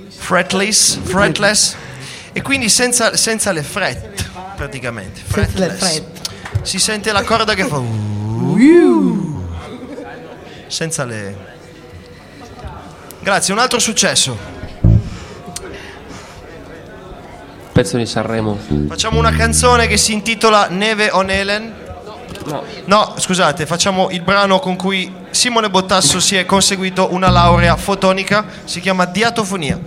Fretless, 0.08 0.98
fretless. 1.02 1.76
E 2.32 2.40
quindi 2.40 2.70
senza, 2.70 3.18
senza 3.18 3.52
le 3.52 3.62
fret, 3.62 4.30
praticamente. 4.56 5.20
Senza 5.30 5.40
le 5.58 5.74
Fretless. 5.74 5.78
fret. 5.78 6.30
Si 6.62 6.78
sente 6.78 7.12
la 7.12 7.22
corda 7.22 7.52
che 7.52 7.66
fa... 7.66 7.82
Senza 10.68 11.04
le... 11.04 11.53
Grazie, 13.24 13.54
un 13.54 13.58
altro 13.58 13.78
successo. 13.78 14.36
Pezzo 17.72 17.96
di 17.96 18.04
Sanremo. 18.04 18.58
Facciamo 18.86 19.18
una 19.18 19.32
canzone 19.32 19.86
che 19.86 19.96
si 19.96 20.12
intitola 20.12 20.66
Neve 20.68 21.08
on 21.10 21.30
Helen. 21.30 21.74
No. 22.44 22.62
No, 22.84 23.14
scusate, 23.16 23.64
facciamo 23.64 24.10
il 24.10 24.20
brano 24.20 24.58
con 24.58 24.76
cui 24.76 25.10
Simone 25.30 25.70
Bottasso 25.70 26.20
si 26.20 26.36
è 26.36 26.44
conseguito 26.44 27.14
una 27.14 27.30
laurea 27.30 27.76
fotonica, 27.76 28.44
si 28.64 28.80
chiama 28.80 29.06
Diatofonia. 29.06 29.80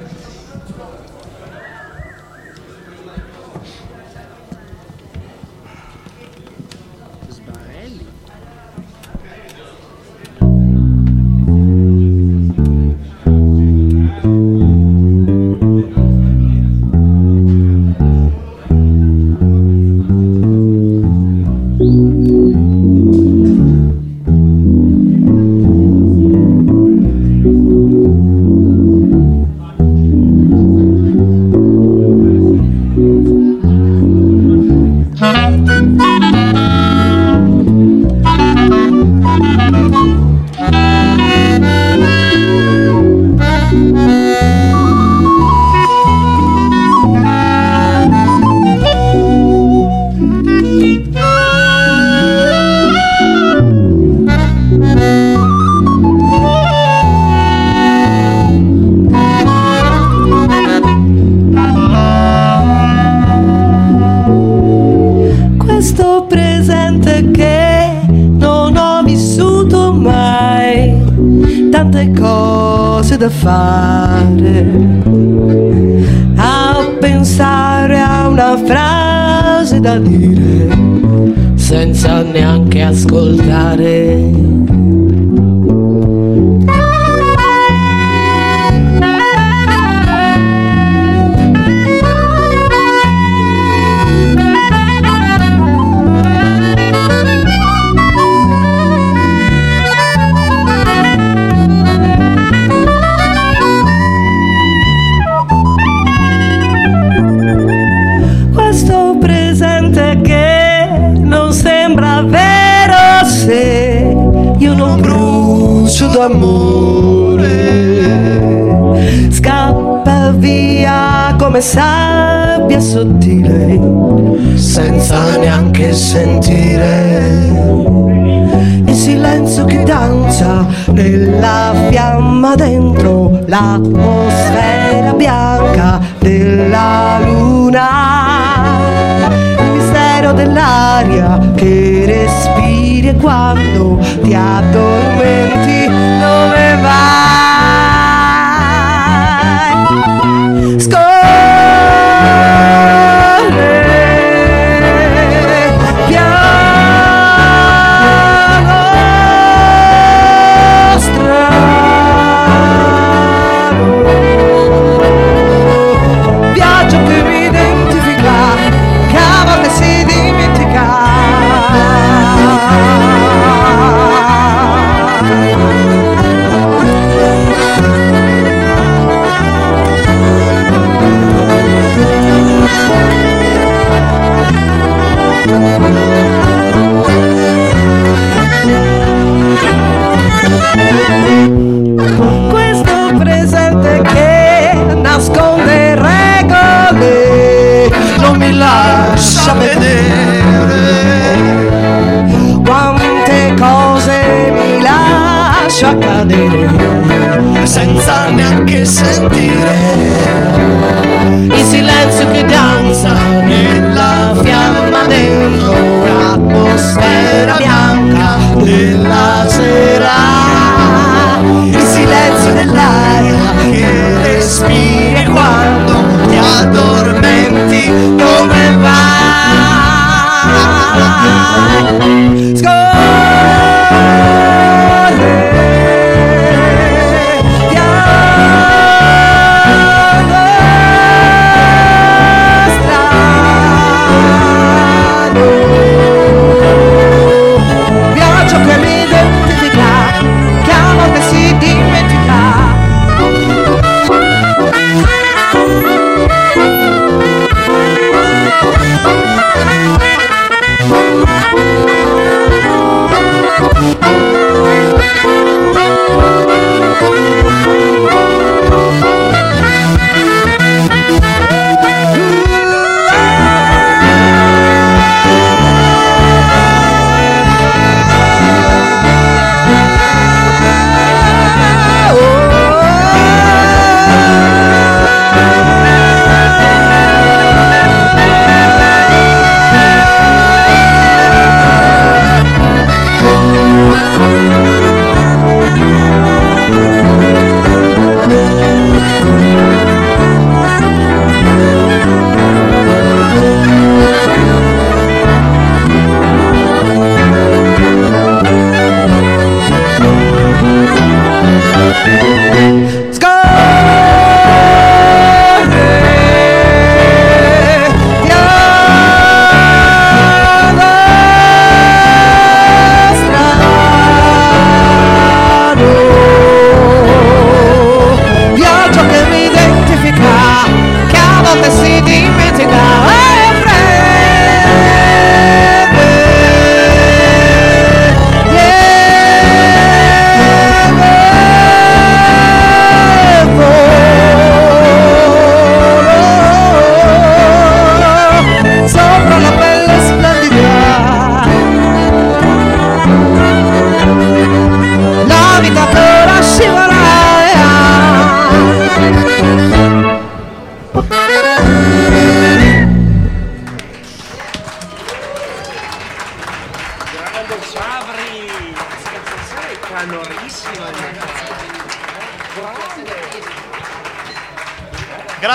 Dell'aria 140.58 141.52
che 141.56 142.04
respiri 142.06 143.14
quando 143.20 144.00
ti 144.24 144.34
addormenti 144.34 144.87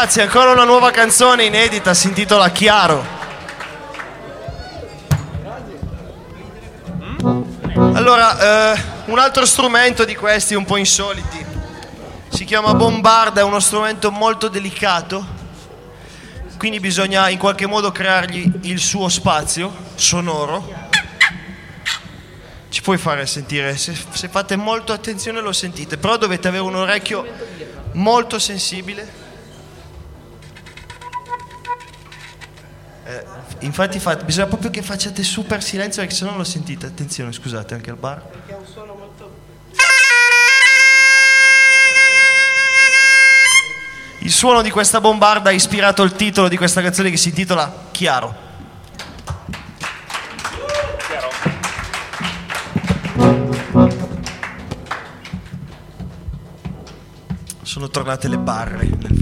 Grazie, 0.02 0.22
ancora 0.22 0.50
una 0.50 0.64
nuova 0.64 0.90
canzone 0.90 1.44
inedita, 1.44 1.94
si 1.94 2.08
intitola 2.08 2.50
Chiaro. 2.50 3.06
Allora, 7.76 8.72
eh, 8.74 8.82
un 9.04 9.18
altro 9.20 9.46
strumento 9.46 10.04
di 10.04 10.16
questi 10.16 10.56
un 10.56 10.64
po' 10.64 10.76
insoliti 10.76 11.46
si 12.30 12.44
chiama 12.44 12.74
bombarda, 12.74 13.42
è 13.42 13.44
uno 13.44 13.60
strumento 13.60 14.10
molto 14.10 14.48
delicato, 14.48 15.24
quindi 16.58 16.80
bisogna 16.80 17.28
in 17.28 17.38
qualche 17.38 17.66
modo 17.66 17.92
creargli 17.92 18.50
il 18.62 18.80
suo 18.80 19.08
spazio 19.08 19.72
sonoro. 19.94 20.68
Ci 22.70 22.82
puoi 22.82 22.98
fare 22.98 23.24
sentire, 23.26 23.76
se, 23.76 23.96
se 24.10 24.26
fate 24.26 24.56
molto 24.56 24.92
attenzione 24.92 25.40
lo 25.40 25.52
sentite, 25.52 25.96
però 25.96 26.16
dovete 26.16 26.48
avere 26.48 26.64
un 26.64 26.74
orecchio 26.74 27.24
molto 27.92 28.40
sensibile. 28.40 29.21
Infatti 33.62 33.98
fate- 33.98 34.24
bisogna 34.24 34.46
proprio 34.46 34.70
che 34.70 34.82
facciate 34.82 35.22
super 35.22 35.62
silenzio 35.62 36.02
perché 36.02 36.16
se 36.16 36.24
no 36.24 36.36
lo 36.36 36.44
sentite. 36.44 36.86
Attenzione, 36.86 37.32
scusate, 37.32 37.74
anche 37.74 37.90
al 37.90 37.96
bar. 37.96 38.22
Il 44.18 44.30
suono 44.30 44.62
di 44.62 44.70
questa 44.70 45.00
bombarda 45.00 45.50
ha 45.50 45.52
ispirato 45.52 46.04
il 46.04 46.12
titolo 46.12 46.48
di 46.48 46.56
questa 46.56 46.80
canzone 46.80 47.10
che 47.10 47.16
si 47.16 47.30
intitola 47.30 47.88
Chiaro. 47.90 48.50
Sono 57.62 57.88
tornate 57.88 58.28
le 58.28 58.38
barre 58.38 58.84
nel 58.84 59.16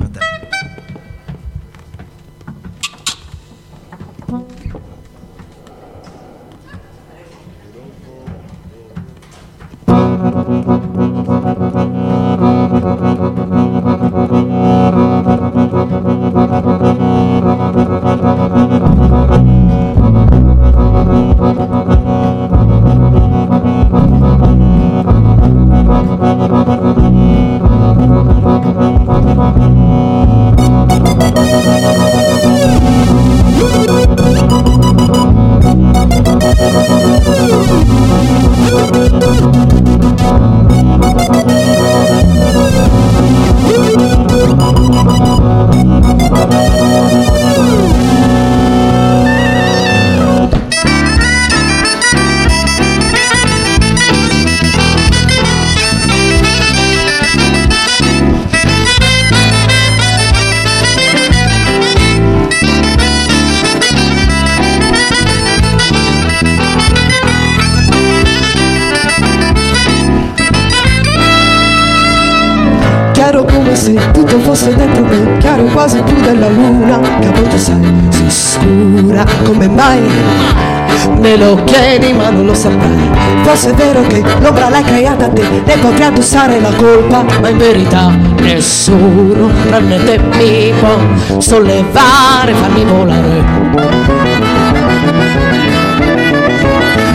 forse 83.51 83.71
è 83.71 83.75
vero 83.75 84.03
che 84.03 84.23
l'ombra 84.39 84.69
l'hai 84.69 84.85
creata 84.85 85.29
te 85.29 85.43
ne 85.65 85.77
potrei 85.79 86.07
addossare 86.07 86.61
la 86.61 86.73
colpa. 86.73 87.25
Ma 87.41 87.49
in 87.49 87.59
verità 87.59 88.13
nessuno 88.43 89.51
tranne 89.67 90.05
te 90.05 90.19
mi 90.37 90.73
può 90.79 91.41
sollevare 91.41 92.55
farmi 92.55 92.85
volare. 92.85 93.45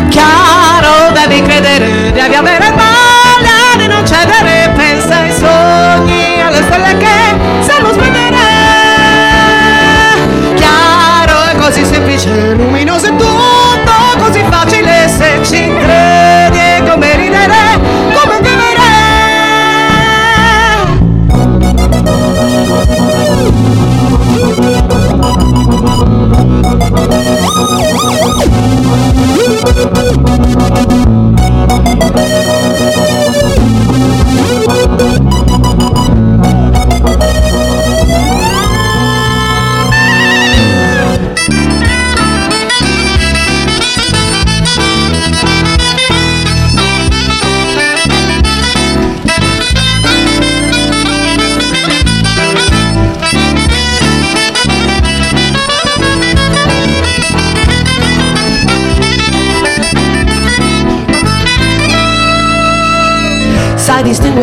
Chiaro 0.10 1.14
devi 1.14 1.42
credere 1.42 2.12
devi 2.12 2.36
avere 2.36 2.55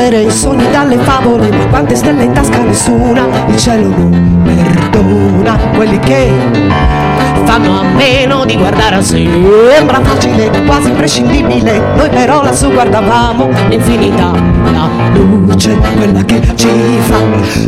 Distinguere 0.02 0.28
i 0.28 0.30
sogni 0.32 0.68
dalle 0.72 0.98
favole 0.98 1.48
quante 1.70 1.94
stelle 1.94 2.24
in 2.24 2.32
tasca 2.32 2.58
nessuna 2.58 3.24
Il 3.46 3.56
cielo 3.56 3.86
non 3.86 4.42
perdona. 4.42 5.56
Quelli 5.76 5.96
che 6.00 6.28
fanno 7.44 7.78
a 7.78 7.84
meno 7.84 8.44
di 8.44 8.56
guardare 8.56 8.96
a 8.96 9.00
sé 9.00 9.24
Sembra 9.76 10.00
facile, 10.00 10.50
quasi 10.66 10.88
imprescindibile. 10.88 11.80
Noi 11.94 12.08
però 12.08 12.42
lassù 12.42 12.72
guardavamo 12.72 13.48
l'infinità 13.68 14.32
La 14.72 14.88
luce, 15.12 15.76
quella 15.96 16.24
che 16.24 16.40
ci 16.56 16.68
fa 17.02 17.18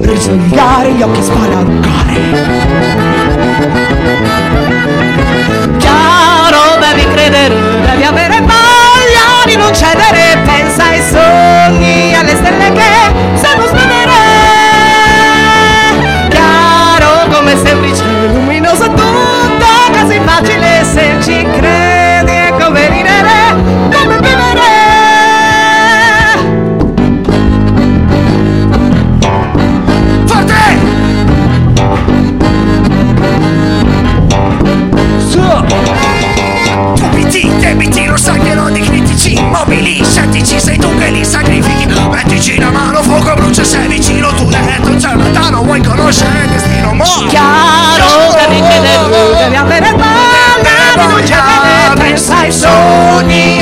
risvegliare 0.00 0.92
gli 0.92 1.02
occhi 1.02 1.22
spalancare. 1.22 2.14
Chiaro, 5.78 6.78
devi 6.80 7.06
credere, 7.14 7.54
devi 7.86 8.02
avere 8.02 8.40
voglia 8.40 9.46
di 9.46 9.54
non 9.54 9.72
cedere 9.72 10.23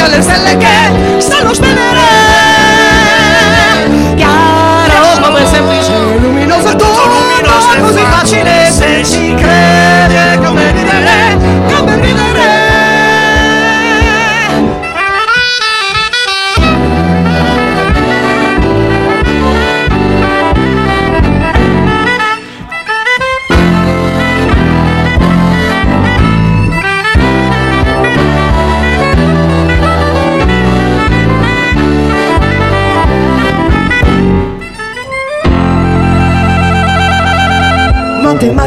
sogni, 0.03 0.15
alle 0.15 0.23
stelle 0.23 0.57
che 0.57 0.82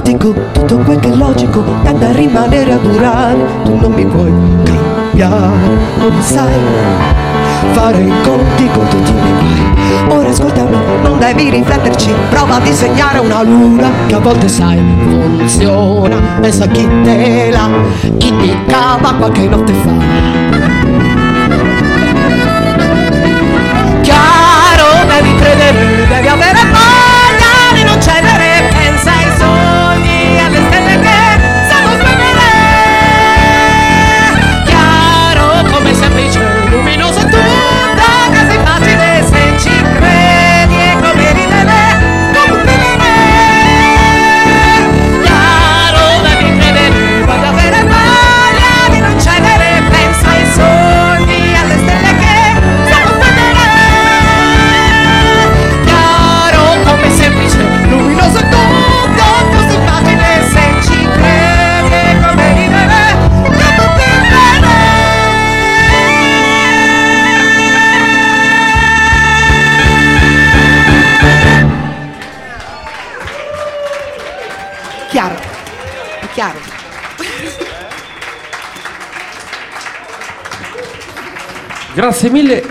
matematico, 0.05 0.33
tutto 0.51 0.77
quel 0.77 0.99
che 0.99 1.11
è 1.11 1.15
logico 1.15 1.63
tende 1.83 2.05
a 2.05 2.11
rimanere 2.11 2.73
a 2.73 2.77
durare, 2.77 3.37
tu 3.63 3.75
non 3.75 3.91
mi 3.91 4.05
puoi 4.05 4.31
cambiare, 4.63 5.77
non 5.97 6.21
sai 6.21 6.53
fare 7.71 8.01
i 8.01 8.13
conti 8.23 8.69
con 8.71 8.87
tutti 8.87 9.11
i 9.11 9.13
miei 9.13 9.33
guai. 9.33 10.17
Ora 10.17 10.29
ascoltami, 10.29 10.77
non 11.01 11.17
devi 11.17 11.49
rifletterci, 11.49 12.13
prova 12.29 12.55
a 12.55 12.59
disegnare 12.59 13.19
una 13.19 13.41
luna 13.41 13.89
che 14.05 14.15
a 14.15 14.19
volte 14.19 14.47
sai 14.47 14.79
funziona, 15.03 16.17
pensa 16.39 16.65
a 16.65 16.67
chi 16.67 16.87
te 17.03 17.49
la 17.51 17.69
indicava 18.19 19.13
qualche 19.13 19.47
notte 19.47 19.73
fa. 19.73 20.74
Grazie 81.95 82.29
mille. 82.29 82.61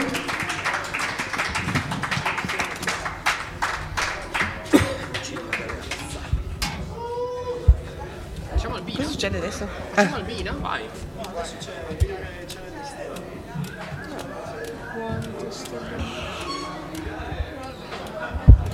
Facciamo 8.50 8.76
il 8.76 8.82
B. 8.82 8.96
Cosa 8.96 9.08
succede 9.08 9.38
adesso? 9.38 9.66
Facciamo 9.92 10.16
eh. 10.16 10.18
il 10.18 10.24
B, 10.26 10.46
no? 10.46 10.60
Vai. 10.60 10.82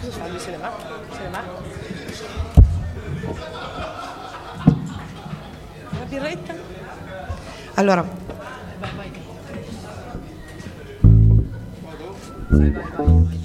Cosa 0.01 0.11
fa? 0.11 0.26
Lui 0.26 0.40
se 0.40 0.57
va? 0.57 0.76
Se 1.12 1.20
ne 1.22 1.30
va? 1.30 1.42
La 5.96 6.05
birretta? 6.09 6.55
Allora, 7.74 8.20
Bye 12.51 12.70
bye. 12.70 13.36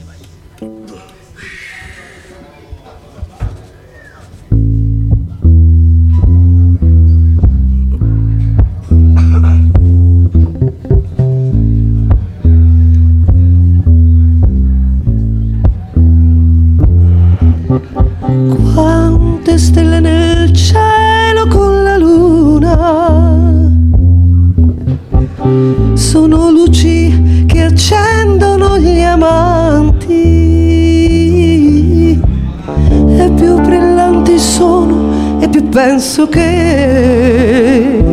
più 35.55 35.69
penso 35.69 36.27
che 36.27 38.03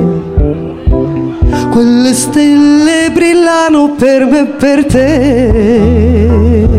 quelle 1.73 2.15
stelle 2.15 3.11
brillano 3.13 3.95
per 3.97 4.27
me 4.27 4.41
e 4.43 4.47
per 4.47 4.87
te. 4.87 6.72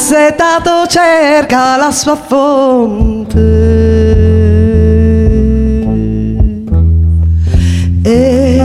assetato 0.00 0.86
cerca 0.86 1.76
la 1.76 1.90
sua 1.90 2.16
fonte. 2.16 3.38
E 8.02 8.62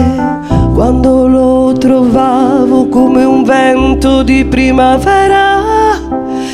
quando 0.74 1.28
lo 1.28 1.74
trovavo 1.74 2.88
come 2.88 3.26
un 3.26 3.44
vento 3.44 4.24
di 4.24 4.46
primavera, 4.46 5.60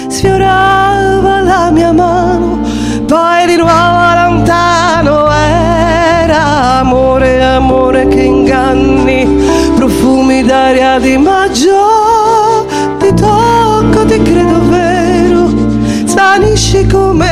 sfiorava 0.08 1.42
la 1.42 1.70
mia 1.70 1.92
mano, 1.92 2.62
poi 3.06 3.46
di 3.46 3.58
nuovo 3.58 4.16
lontano 4.16 5.30
era 5.32 6.80
amore, 6.80 7.44
amore 7.44 8.08
che 8.08 8.22
inganni, 8.24 9.28
profumi 9.76 10.44
d'aria 10.44 10.98
di 10.98 11.18
maggio. 11.20 11.81
she 16.72 16.86
come 16.88 17.31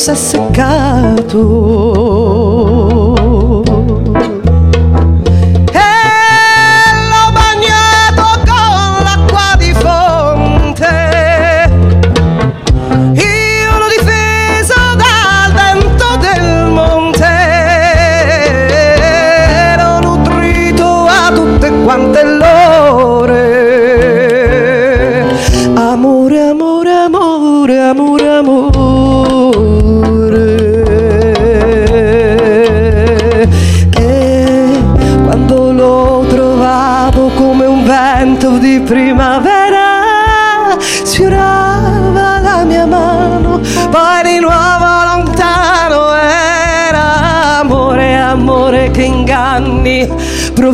fosse 0.00 0.16
secado. 0.16 1.89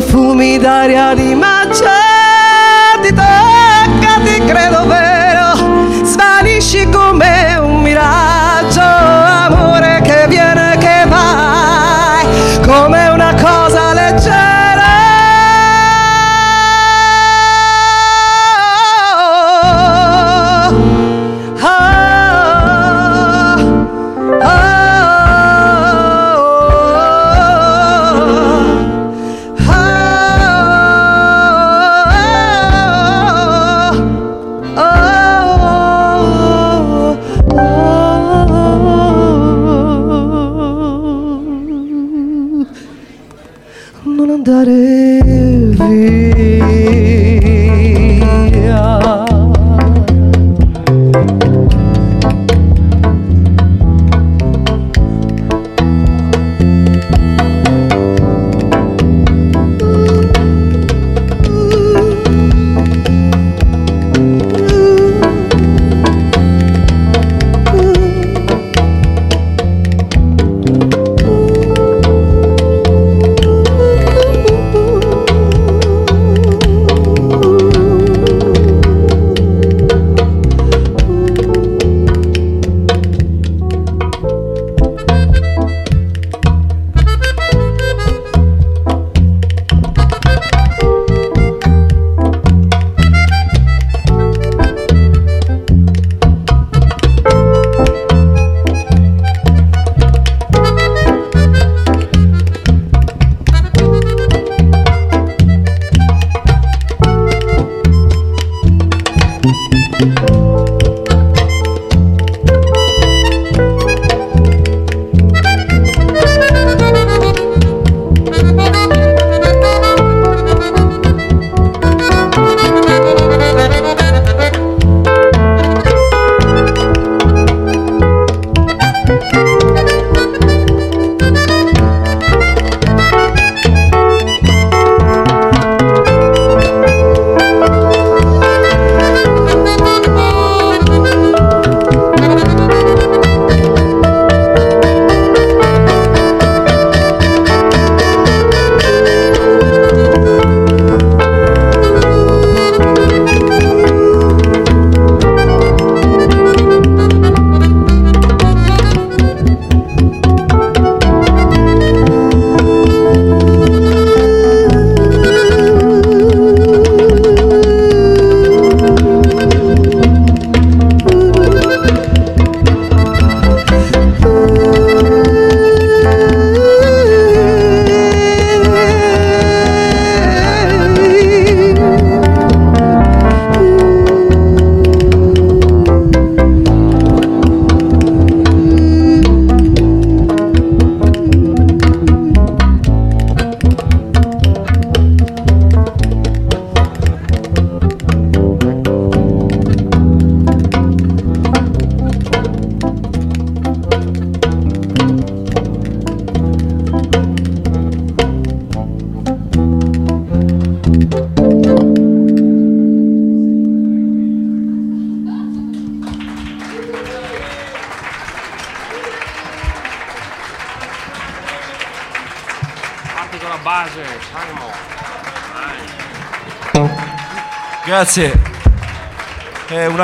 ഭൂമി 0.09 0.51
ധാരാതി 0.57 1.26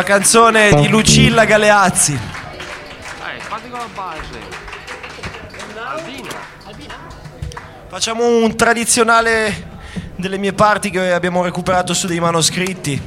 una 0.03 0.17
canzone 0.17 0.75
di 0.75 0.89
Lucilla 0.89 1.45
Galeazzi. 1.45 2.19
Facciamo 7.87 8.25
un 8.25 8.55
tradizionale 8.57 9.71
delle 10.17 10.37
mie 10.37 10.51
parti 10.51 10.89
che 10.89 11.13
abbiamo 11.13 11.41
recuperato 11.41 11.93
su 11.93 12.07
dei 12.07 12.19
manoscritti. 12.19 13.01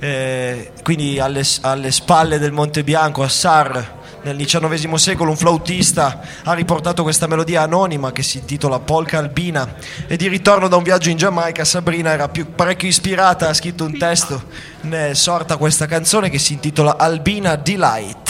Eh, 0.00 0.72
quindi 0.82 1.20
alle, 1.20 1.44
alle 1.60 1.92
spalle 1.92 2.38
del 2.40 2.50
Monte 2.50 2.82
Bianco, 2.82 3.22
a 3.22 3.28
Sar, 3.28 3.99
nel 4.22 4.36
XIX 4.36 4.94
secolo, 4.94 5.30
un 5.30 5.36
flautista 5.36 6.20
ha 6.44 6.52
riportato 6.52 7.02
questa 7.02 7.26
melodia 7.26 7.62
anonima 7.62 8.12
che 8.12 8.22
si 8.22 8.38
intitola 8.38 8.78
Polka 8.78 9.18
Albina 9.18 9.74
e 10.06 10.16
di 10.16 10.28
ritorno 10.28 10.68
da 10.68 10.76
un 10.76 10.82
viaggio 10.82 11.10
in 11.10 11.16
Giamaica 11.16 11.64
Sabrina 11.64 12.10
era 12.10 12.28
più, 12.28 12.54
parecchio 12.54 12.88
ispirata, 12.88 13.48
ha 13.48 13.54
scritto 13.54 13.84
un 13.84 13.96
testo, 13.96 14.42
ne 14.82 15.10
è 15.10 15.14
sorta 15.14 15.56
questa 15.56 15.86
canzone 15.86 16.28
che 16.30 16.38
si 16.38 16.52
intitola 16.52 16.96
Albina 16.96 17.56
Delight. 17.56 18.28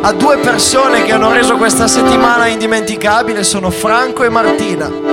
A 0.00 0.12
due 0.12 0.38
persone 0.38 1.02
che 1.02 1.12
hanno 1.12 1.30
reso 1.30 1.56
questa 1.56 1.86
settimana 1.86 2.46
indimenticabile, 2.46 3.44
sono 3.44 3.70
Franco 3.70 4.22
e 4.24 4.28
Martina. 4.30 4.86
Oh, 4.86 5.04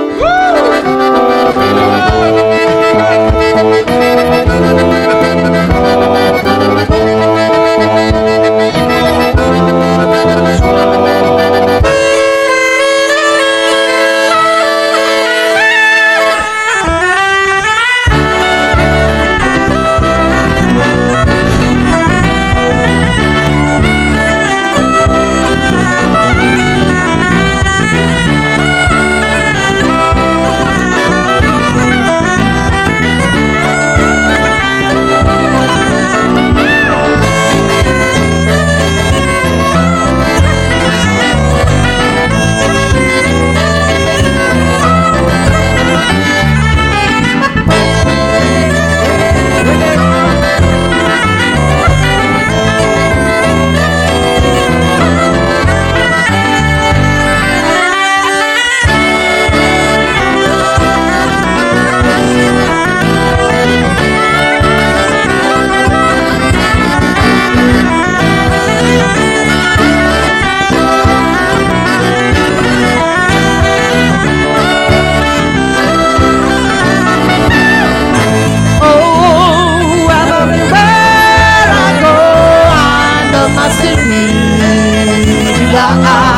Oh, 85.74 86.31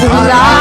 Será? 0.00 0.59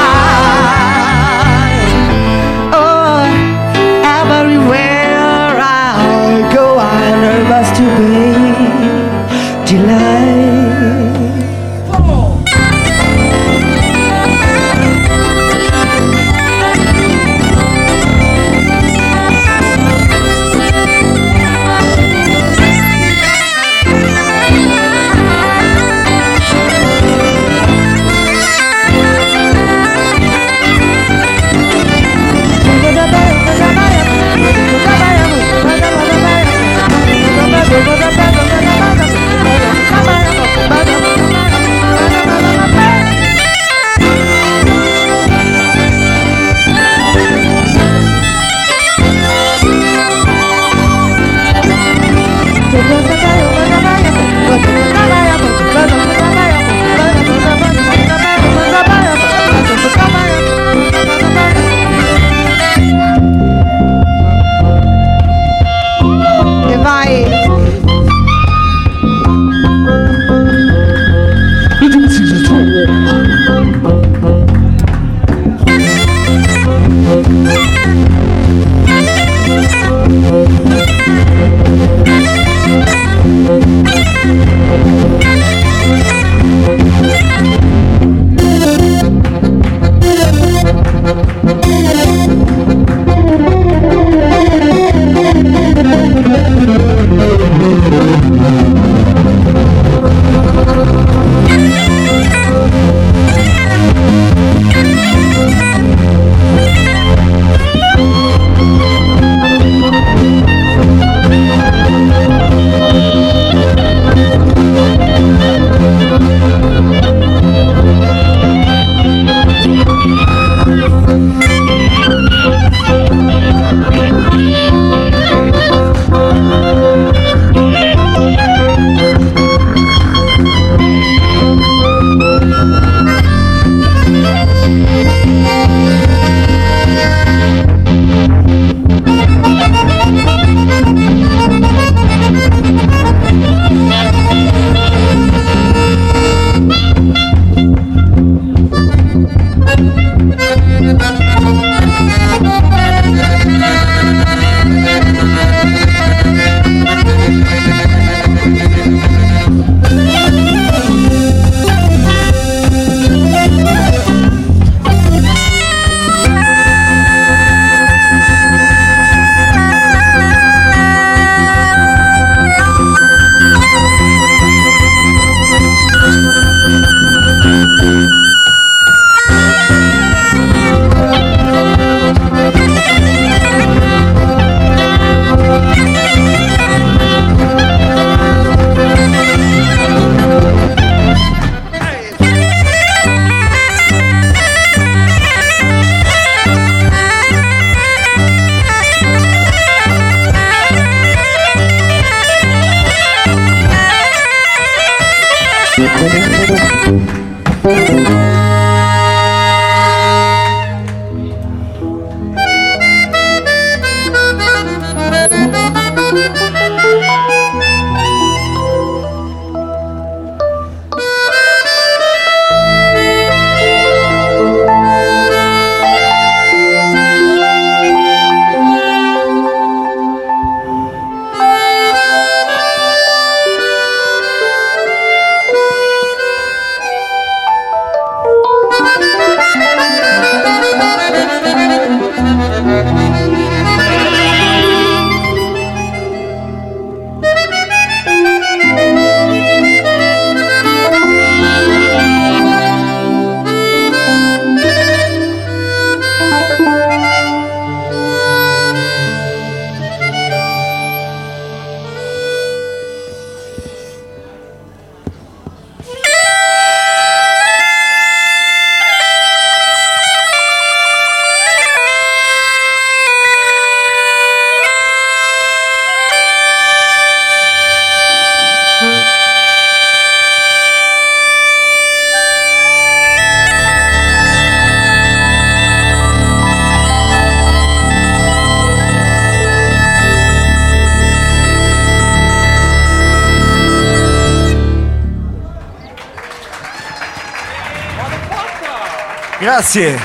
Grazie. 299.60 300.00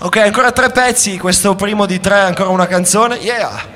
Ok, 0.00 0.16
ancora 0.18 0.52
tre 0.52 0.68
pezzi, 0.70 1.16
questo 1.16 1.54
primo 1.54 1.86
di 1.86 1.98
tre, 1.98 2.20
ancora 2.20 2.50
una 2.50 2.66
canzone. 2.66 3.16
Yeah! 3.16 3.67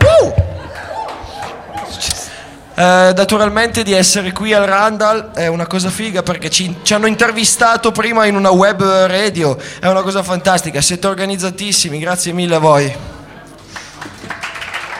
Eh, 2.74 3.12
naturalmente 3.15 3.82
di 3.82 3.93
essere 3.93 4.32
qui 4.32 4.55
al 4.55 4.65
Randall 4.65 5.32
è 5.32 5.47
una 5.47 5.66
cosa 5.66 5.90
figa 5.90 6.23
perché 6.23 6.49
ci, 6.49 6.77
ci 6.82 6.94
hanno 6.94 7.07
intervistato 7.07 7.93
prima 7.93 8.24
in 8.24 8.35
una 8.35 8.51
web 8.51 8.82
radio, 8.82 9.59
è 9.78 9.89
una 9.89 10.01
cosa 10.01 10.23
fantastica, 10.23 10.81
siete 10.81 11.07
organizzatissimi, 11.07 11.99
grazie 11.99 12.32
mille 12.32 12.55
a 12.55 12.59
voi. 12.59 12.97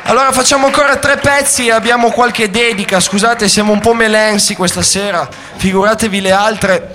Allora 0.05 0.33
facciamo 0.33 0.67
ancora 0.67 0.97
tre 0.97 1.17
pezzi 1.17 1.71
abbiamo 1.71 2.11
qualche 2.11 2.51
dedica, 2.51 3.01
scusate 3.01 3.49
siamo 3.49 3.73
un 3.73 3.81
po' 3.81 3.95
melensi 3.95 4.55
questa 4.55 4.83
sera, 4.83 5.27
figuratevi 5.57 6.21
le 6.21 6.33
altre. 6.33 6.95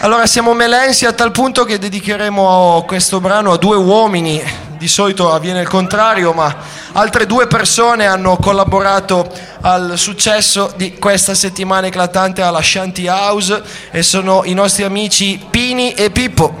Allora 0.00 0.26
siamo 0.26 0.52
melensi 0.52 1.06
a 1.06 1.12
tal 1.12 1.32
punto 1.32 1.64
che 1.64 1.78
dedicheremo 1.78 2.84
questo 2.86 3.18
brano 3.18 3.52
a 3.52 3.56
due 3.56 3.76
uomini, 3.76 4.67
di 4.78 4.88
solito 4.88 5.32
avviene 5.32 5.60
il 5.60 5.68
contrario, 5.68 6.32
ma 6.32 6.54
altre 6.92 7.26
due 7.26 7.46
persone 7.46 8.06
hanno 8.06 8.36
collaborato 8.36 9.30
al 9.60 9.98
successo 9.98 10.72
di 10.76 10.98
questa 10.98 11.34
settimana 11.34 11.88
eclatante 11.88 12.42
alla 12.42 12.62
Shanty 12.62 13.08
House 13.08 13.60
e 13.90 14.02
sono 14.02 14.42
i 14.44 14.54
nostri 14.54 14.84
amici 14.84 15.44
Pini 15.50 15.92
e 15.92 16.10
Pippo. 16.10 16.54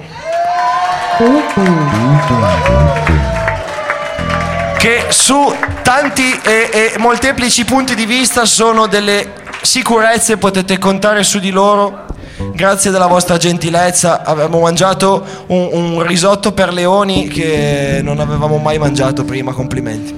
Che 4.78 5.06
su 5.08 5.56
tanti 5.82 6.40
e, 6.42 6.70
e 6.72 6.94
molteplici 6.98 7.64
punti 7.64 7.94
di 7.94 8.04
vista 8.04 8.44
sono 8.44 8.86
delle 8.86 9.32
sicurezze, 9.62 10.36
potete 10.36 10.78
contare 10.78 11.22
su 11.22 11.38
di 11.38 11.50
loro. 11.50 12.06
Grazie 12.52 12.92
della 12.92 13.06
vostra 13.06 13.36
gentilezza, 13.36 14.22
abbiamo 14.24 14.60
mangiato 14.60 15.24
un, 15.48 15.68
un 15.72 16.02
risotto 16.06 16.52
per 16.52 16.72
leoni 16.72 17.26
che 17.26 18.00
non 18.02 18.20
avevamo 18.20 18.58
mai 18.58 18.78
mangiato 18.78 19.24
prima, 19.24 19.52
complimenti. 19.52 20.14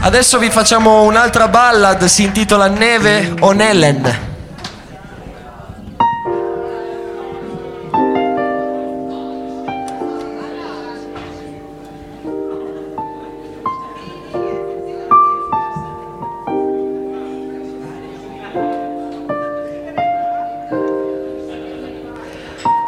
Adesso 0.00 0.38
vi 0.38 0.50
facciamo 0.50 1.02
un'altra 1.02 1.48
ballad, 1.48 2.04
si 2.04 2.24
intitola 2.24 2.68
Neve 2.68 3.34
o 3.40 3.52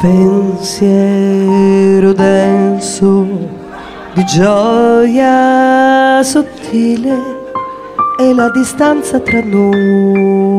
Pensiero 0.01 1.93
denso 2.13 3.27
di 4.15 4.25
gioia 4.25 6.23
sottile 6.23 7.15
e 8.17 8.33
la 8.33 8.49
distanza 8.49 9.19
tra 9.19 9.43
noi 9.43 10.57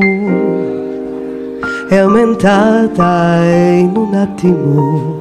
è 1.88 1.96
aumentata 1.96 3.44
in 3.44 3.90
un 3.96 4.14
attimo, 4.14 5.18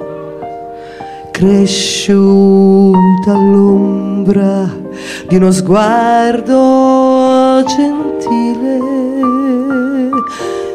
cresciuta 1.31 2.93
l'ombra 3.33 4.69
di 5.27 5.35
uno 5.35 5.51
sguardo 5.51 7.63
gentile, 7.65 8.77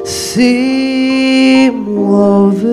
si 0.06 1.68
muove. 1.72 2.64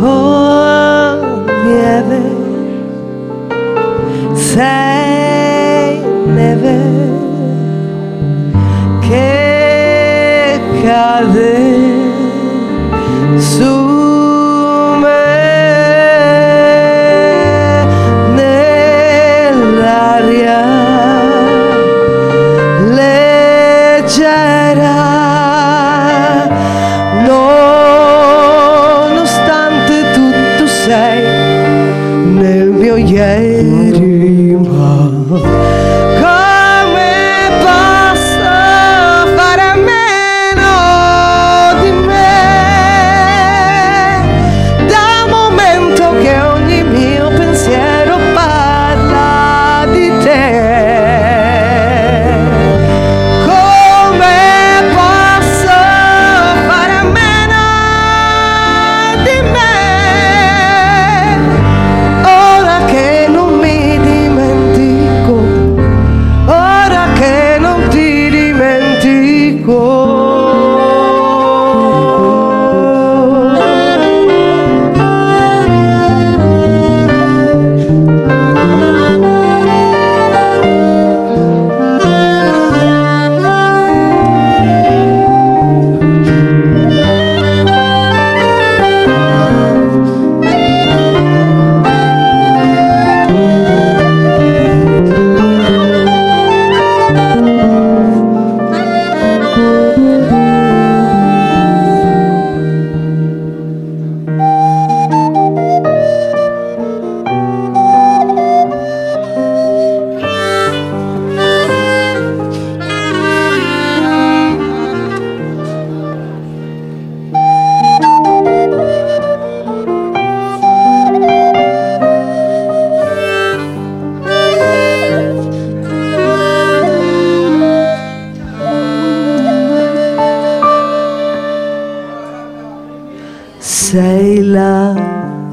Oh, 0.00 1.44
lieve, 1.64 2.22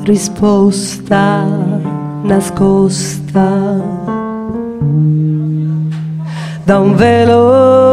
risposta 0.06 1.44
nascosta 2.23 3.82
da 6.64 6.80
un 6.80 6.95
velo. 6.95 7.85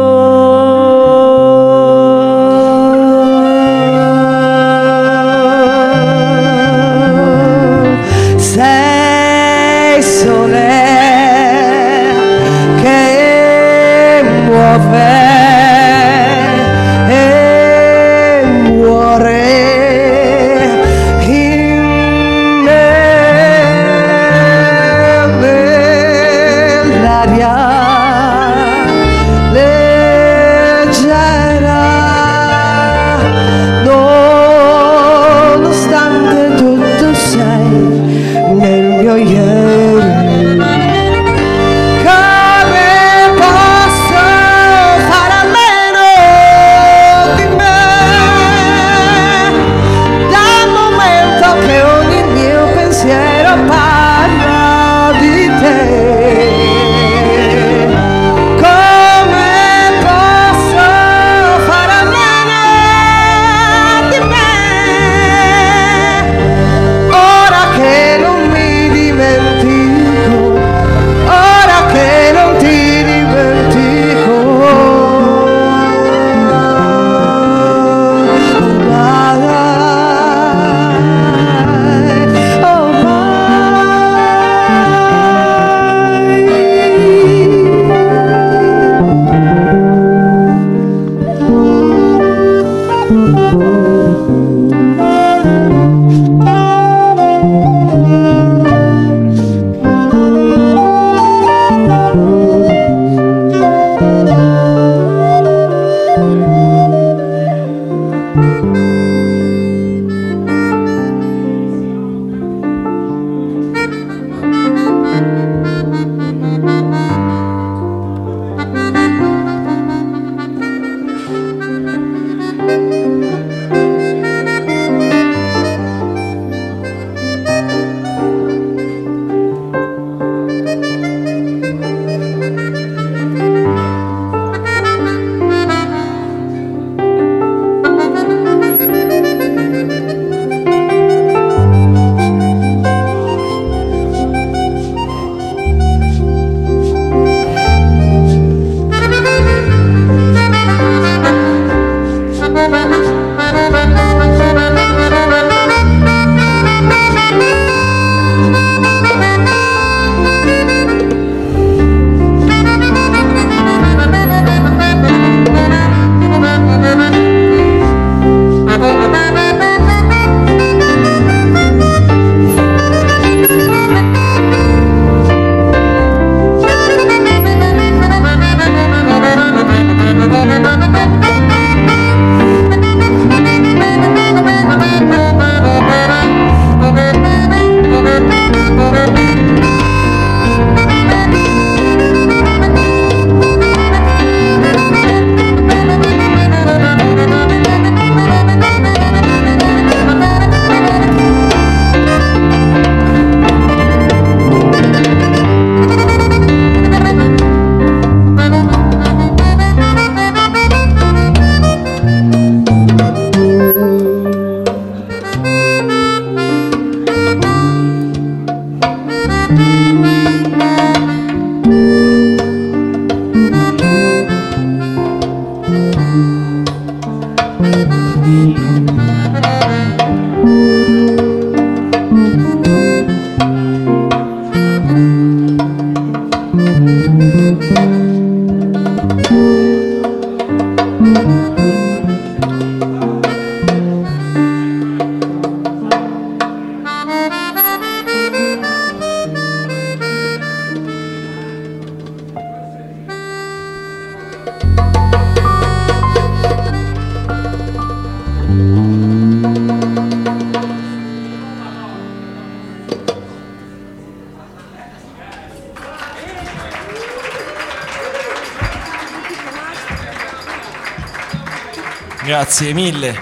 Grazie 272.55 272.73
mille. 272.75 273.19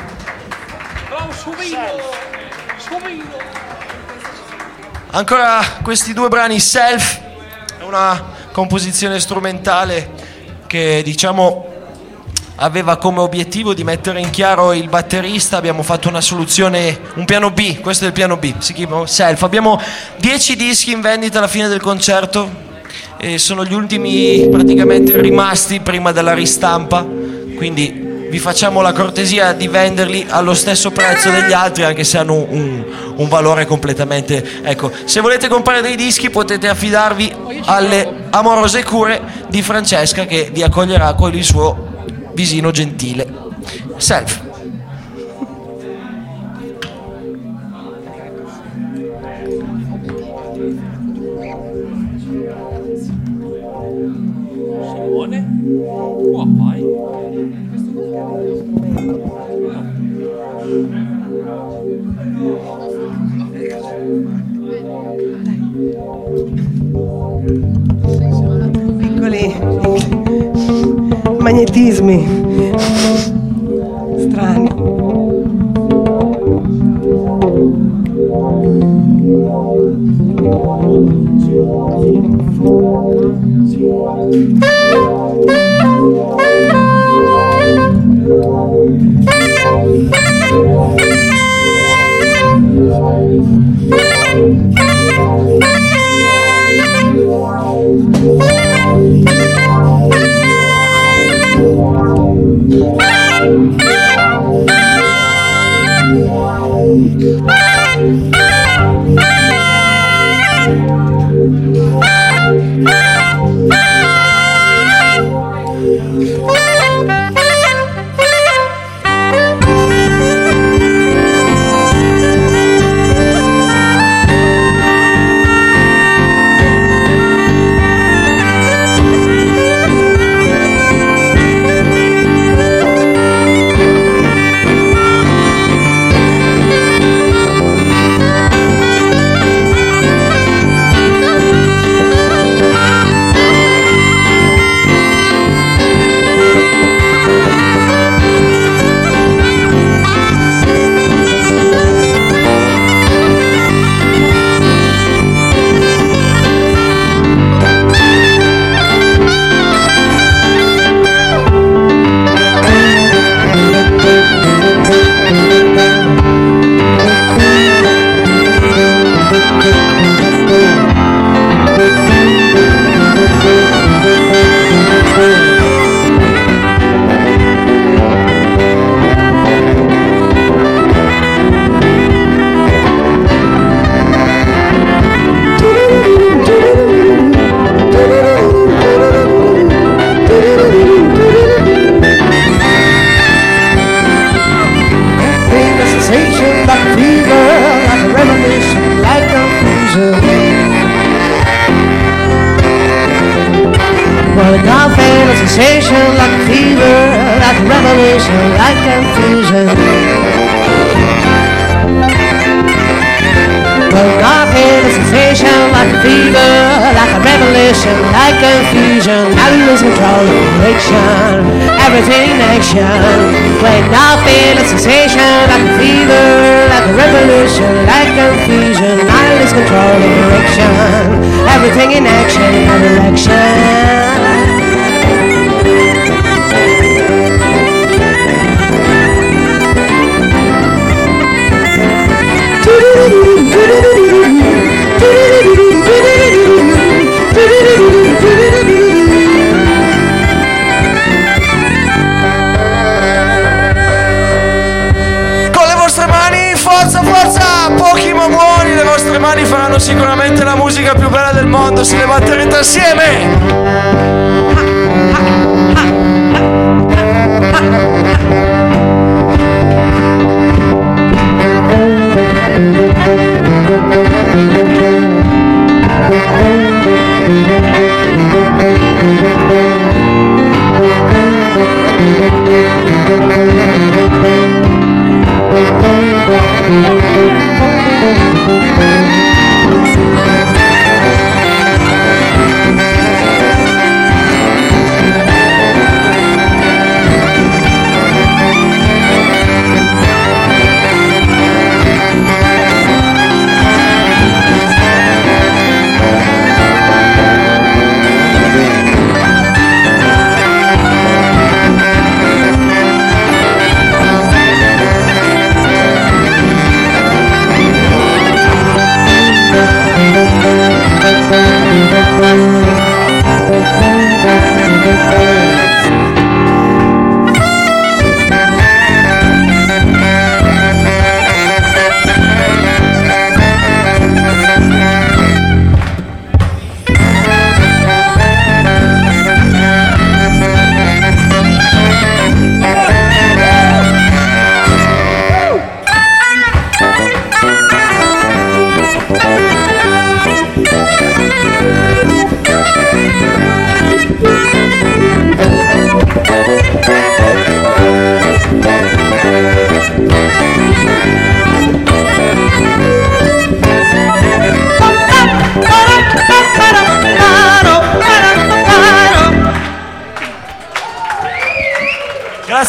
Ancora 5.11 5.61
questi 5.81 6.11
due 6.11 6.27
brani 6.27 6.59
Self, 6.59 7.21
una 7.85 8.25
composizione 8.51 9.21
strumentale 9.21 10.09
che 10.67 10.99
diciamo 11.05 11.65
aveva 12.55 12.97
come 12.97 13.21
obiettivo 13.21 13.73
di 13.73 13.85
mettere 13.85 14.19
in 14.19 14.31
chiaro 14.31 14.73
il 14.73 14.89
batterista, 14.89 15.55
abbiamo 15.55 15.81
fatto 15.81 16.09
una 16.09 16.19
soluzione, 16.19 16.99
un 17.13 17.23
piano 17.23 17.51
B, 17.51 17.79
questo 17.79 18.03
è 18.03 18.07
il 18.07 18.13
piano 18.13 18.35
B, 18.35 18.57
si 18.57 18.73
chiama 18.73 19.07
Self. 19.07 19.43
Abbiamo 19.43 19.79
10 20.17 20.57
dischi 20.57 20.91
in 20.91 20.99
vendita 20.99 21.37
alla 21.37 21.47
fine 21.47 21.69
del 21.69 21.79
concerto 21.79 22.49
e 23.15 23.37
sono 23.37 23.63
gli 23.63 23.73
ultimi 23.73 24.49
praticamente 24.49 25.21
rimasti 25.21 25.79
prima 25.79 26.11
della 26.11 26.33
ristampa, 26.33 27.07
quindi 27.55 28.00
vi 28.31 28.39
facciamo 28.39 28.79
la 28.79 28.93
cortesia 28.93 29.51
di 29.51 29.67
venderli 29.67 30.25
allo 30.29 30.53
stesso 30.53 30.89
prezzo 30.89 31.29
degli 31.29 31.51
altri 31.51 31.83
anche 31.83 32.05
se 32.05 32.17
hanno 32.17 32.35
un, 32.35 32.81
un 33.17 33.27
valore 33.27 33.65
completamente 33.65 34.61
ecco. 34.63 34.89
Se 35.03 35.19
volete 35.19 35.49
comprare 35.49 35.81
dei 35.81 35.97
dischi 35.97 36.29
potete 36.29 36.69
affidarvi 36.69 37.33
alle 37.65 38.27
amorose 38.29 38.85
cure 38.85 39.21
di 39.49 39.61
Francesca 39.61 40.25
che 40.25 40.49
vi 40.49 40.63
accoglierà 40.63 41.13
con 41.13 41.35
il 41.35 41.43
suo 41.43 42.05
visino 42.33 42.71
gentile. 42.71 43.27
Self 43.97 44.40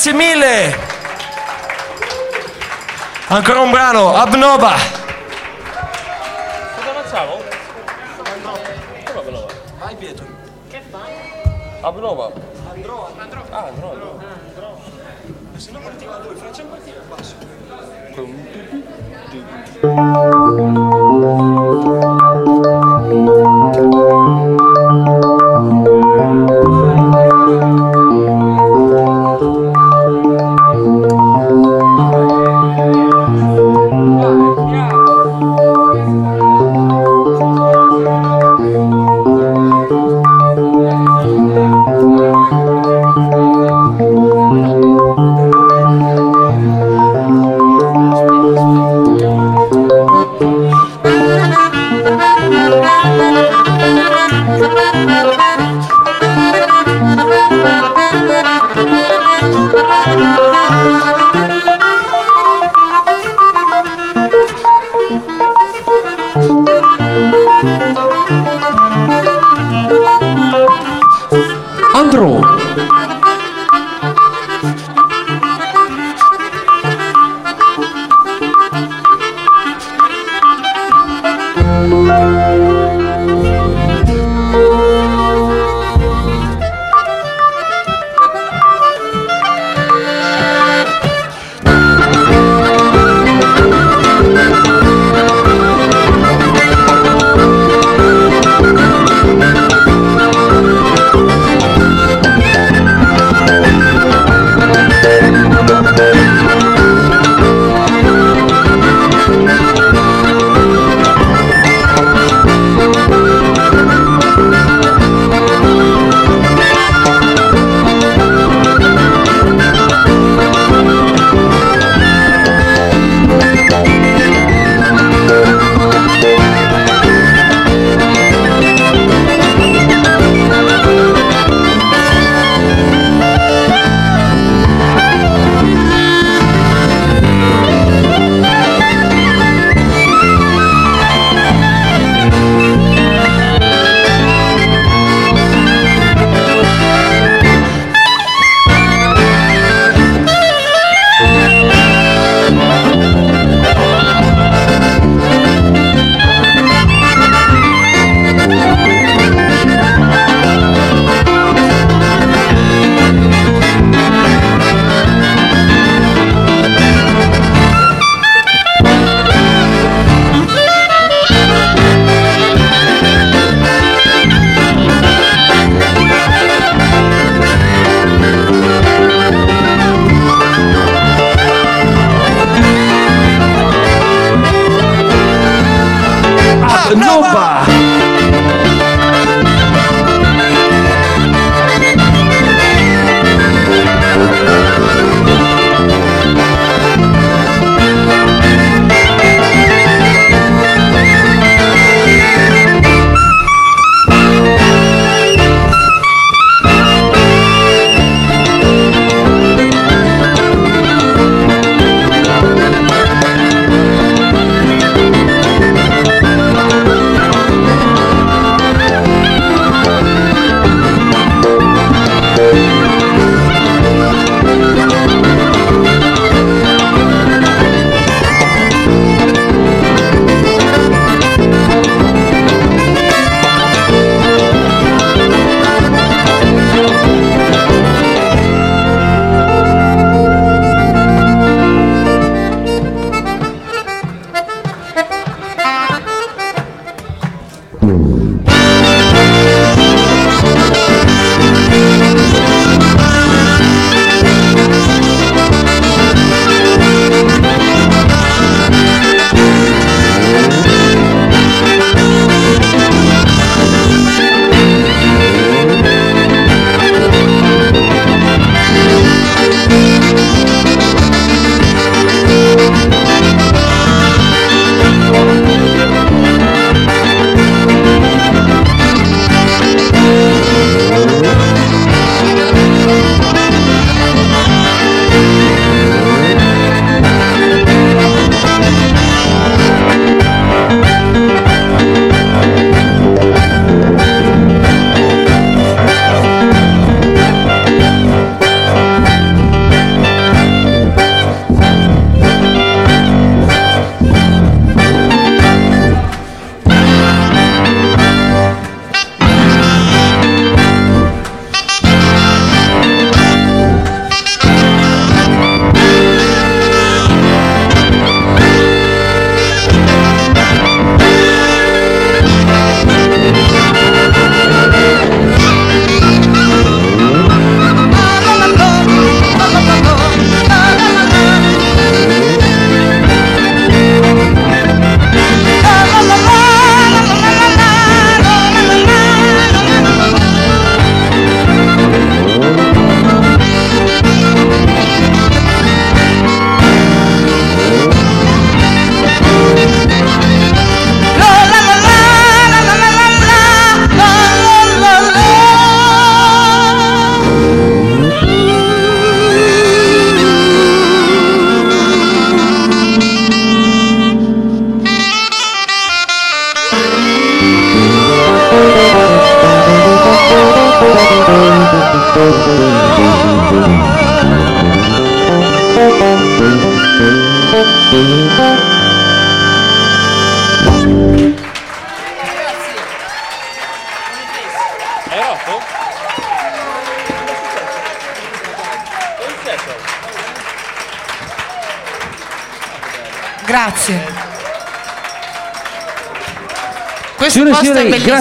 Grazie 0.02 0.18
mille. 0.18 0.76
Ancora 3.28 3.60
un 3.60 3.70
brano, 3.70 4.12
Abnova. 4.12 4.74
Cosa 6.74 6.92
facciamo? 7.04 7.38
Vai 9.78 9.94
Pietro. 9.94 10.26
Che 10.70 10.82
fai? 10.90 11.12
Abnova. 11.82 12.32
Andrò. 12.72 13.12
Ah, 13.50 13.66
andrò. 13.68 14.16
Se 15.54 15.70
no 15.70 15.78
partiva 15.78 16.18
lui, 16.18 16.34
facciamo 16.34 16.70
partire 16.70 16.96
il 16.96 17.04
basso. 17.06 17.36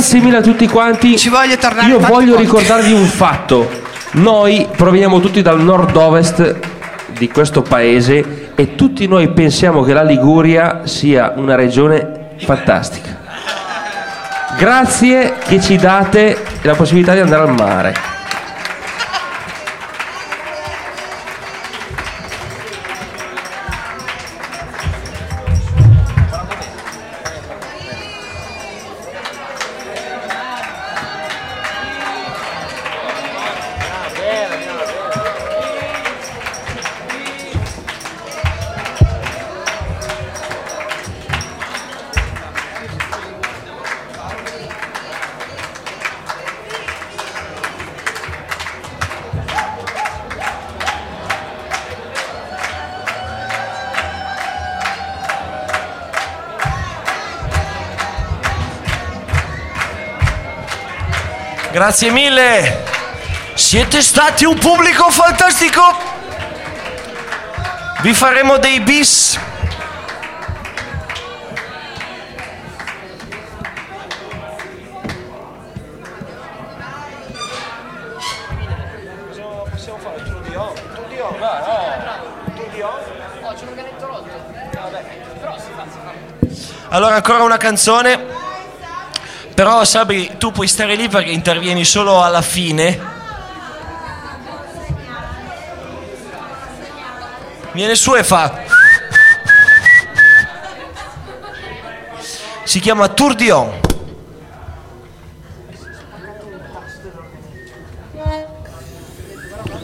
Grazie 0.02 0.20
mille 0.20 0.38
a 0.38 0.42
tutti 0.42 0.68
quanti. 0.68 1.16
Ci 1.16 1.30
voglio 1.30 1.56
tornare 1.58 1.88
Io 1.90 2.00
voglio 2.00 2.34
volte. 2.34 2.42
ricordarvi 2.42 2.92
un 2.92 3.06
fatto. 3.06 3.70
Noi 4.14 4.68
proveniamo 4.76 5.20
tutti 5.20 5.44
dal 5.44 5.62
nord-ovest 5.62 6.58
di 7.18 7.30
questo 7.30 7.62
paese 7.62 8.50
e 8.56 8.74
tutti 8.74 9.06
noi 9.08 9.30
pensiamo 9.30 9.84
che 9.84 9.94
la 9.94 10.02
Liguria 10.02 10.82
sia 10.86 11.34
una 11.36 11.54
regione 11.54 12.30
fantastica. 12.38 13.20
Grazie 14.58 15.36
che 15.46 15.62
ci 15.62 15.76
date 15.76 16.36
la 16.64 16.74
possibilità 16.74 17.14
di 17.14 17.20
andare 17.20 17.44
al 17.44 17.54
mare. 17.54 18.11
Grazie 61.82 62.12
mille. 62.12 62.84
Siete 63.56 64.04
stati 64.04 64.46
un 64.46 64.56
pubblico 64.56 65.10
fantastico. 65.10 65.82
Vi 68.04 68.14
faremo 68.14 68.60
dei 68.60 68.80
bis. 68.82 69.40
Allora 86.90 87.16
ancora 87.16 87.42
una 87.42 87.58
canzone. 87.58 88.31
Però 89.62 89.86
Sabri, 89.86 90.38
tu 90.40 90.52
puoi 90.52 90.68
stare 90.68 90.96
lì 90.96 91.08
perché 91.08 91.30
intervieni 91.30 91.86
solo 91.86 92.24
alla 92.24 92.42
fine. 92.42 93.00
Viene 97.72 97.94
su 97.94 98.16
e 98.16 98.24
fa. 98.24 98.64
Si 102.64 102.80
chiama 102.80 103.08
Tour 103.10 103.36
Dion. 103.36 103.80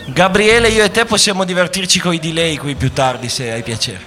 Gabriele, 0.08 0.70
io 0.70 0.84
e 0.86 0.90
te 0.90 1.06
possiamo 1.06 1.44
divertirci 1.44 1.99
con 1.99 2.16
i 2.16 2.20
delay 2.20 2.58
qui 2.58 2.74
più 2.74 2.91
tardi 2.91 3.30
se 3.30 3.52
hai 3.52 3.62
piacere. 3.62 4.07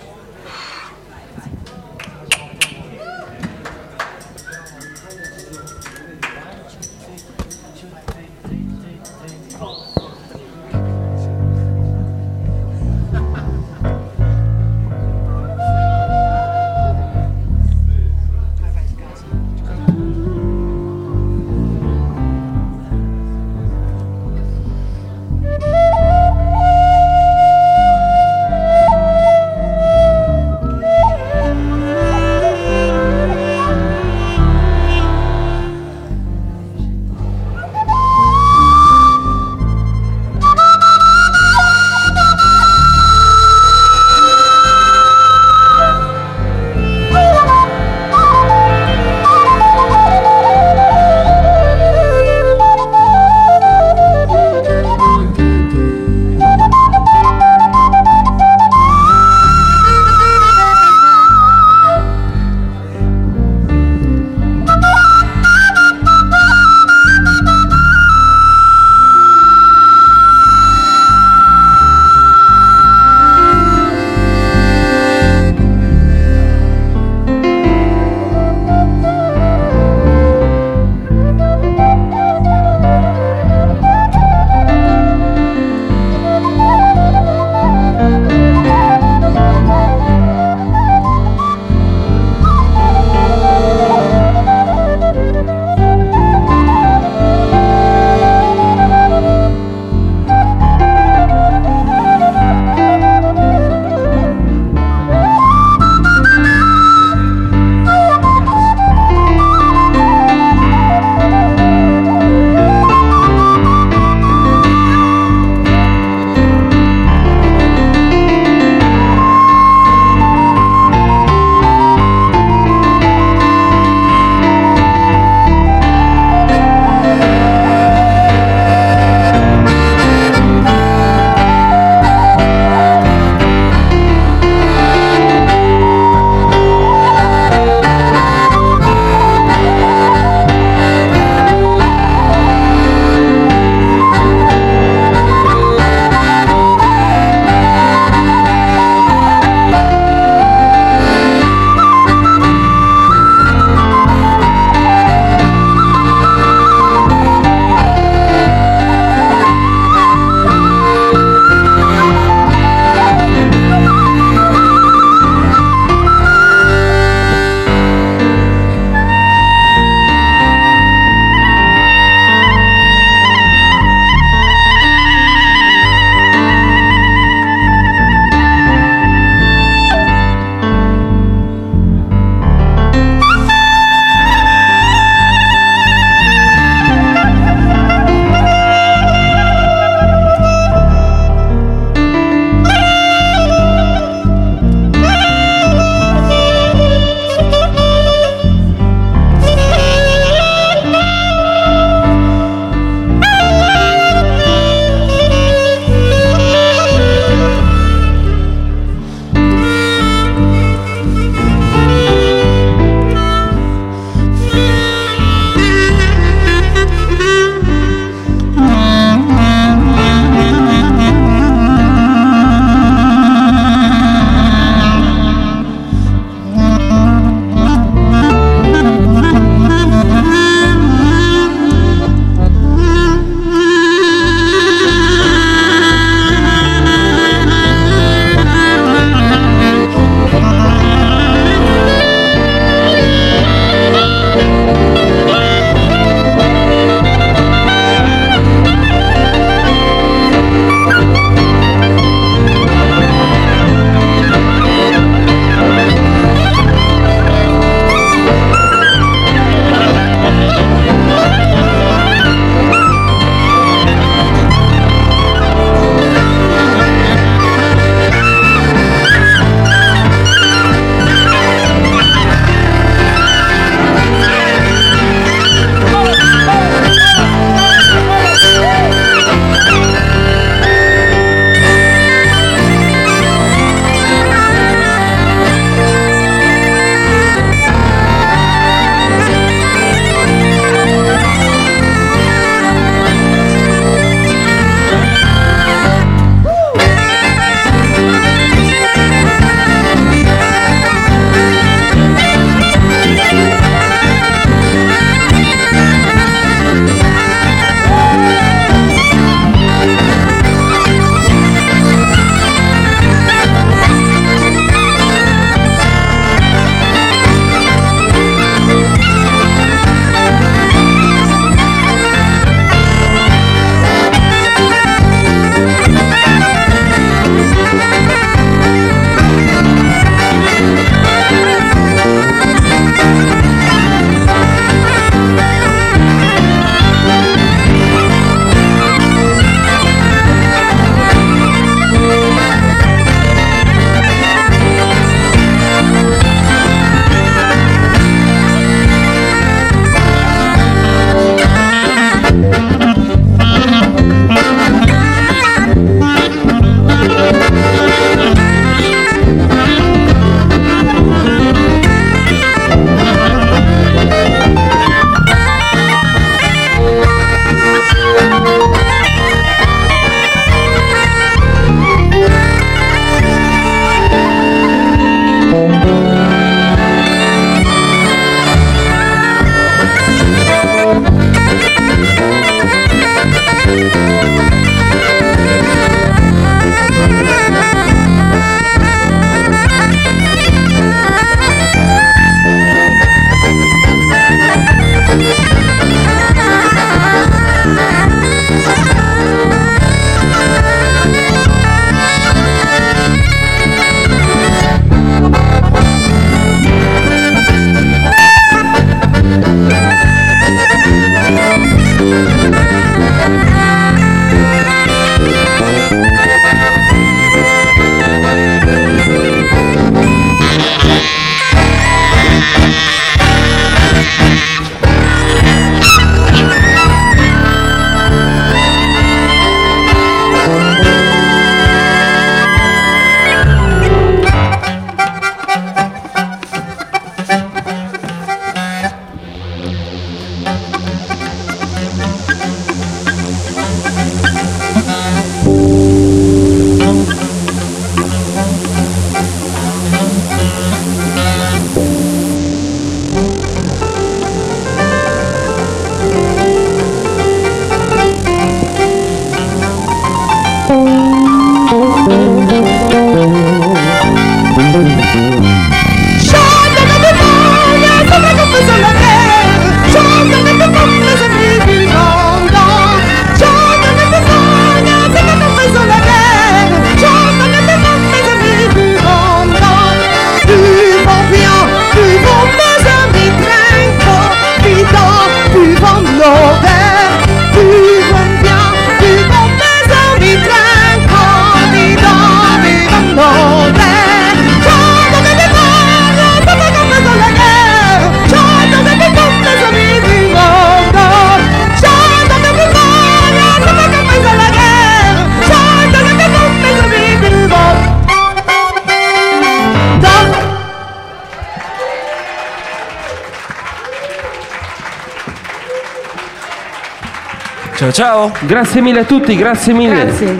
Ciao 517.91 518.31
ciao. 518.31 518.33
Grazie 518.47 518.81
mille 518.81 519.01
a 519.01 519.05
tutti, 519.05 519.35
grazie 519.35 519.73
mille. 519.73 520.05
Grazie. 520.05 520.39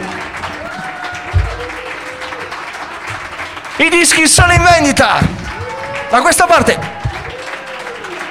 I 3.79 3.89
dischi 3.89 4.29
sono 4.29 4.53
in 4.53 4.63
vendita. 4.63 5.19
Da 6.11 6.21
questa 6.21 6.47
parte. 6.47 6.79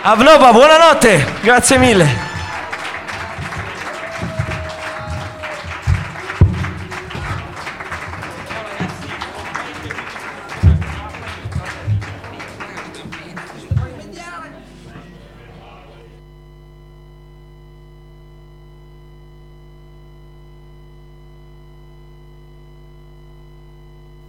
Avnova, 0.04 0.54
buonanotte. 0.54 1.26
Grazie 1.42 1.78
mille. 1.78 2.29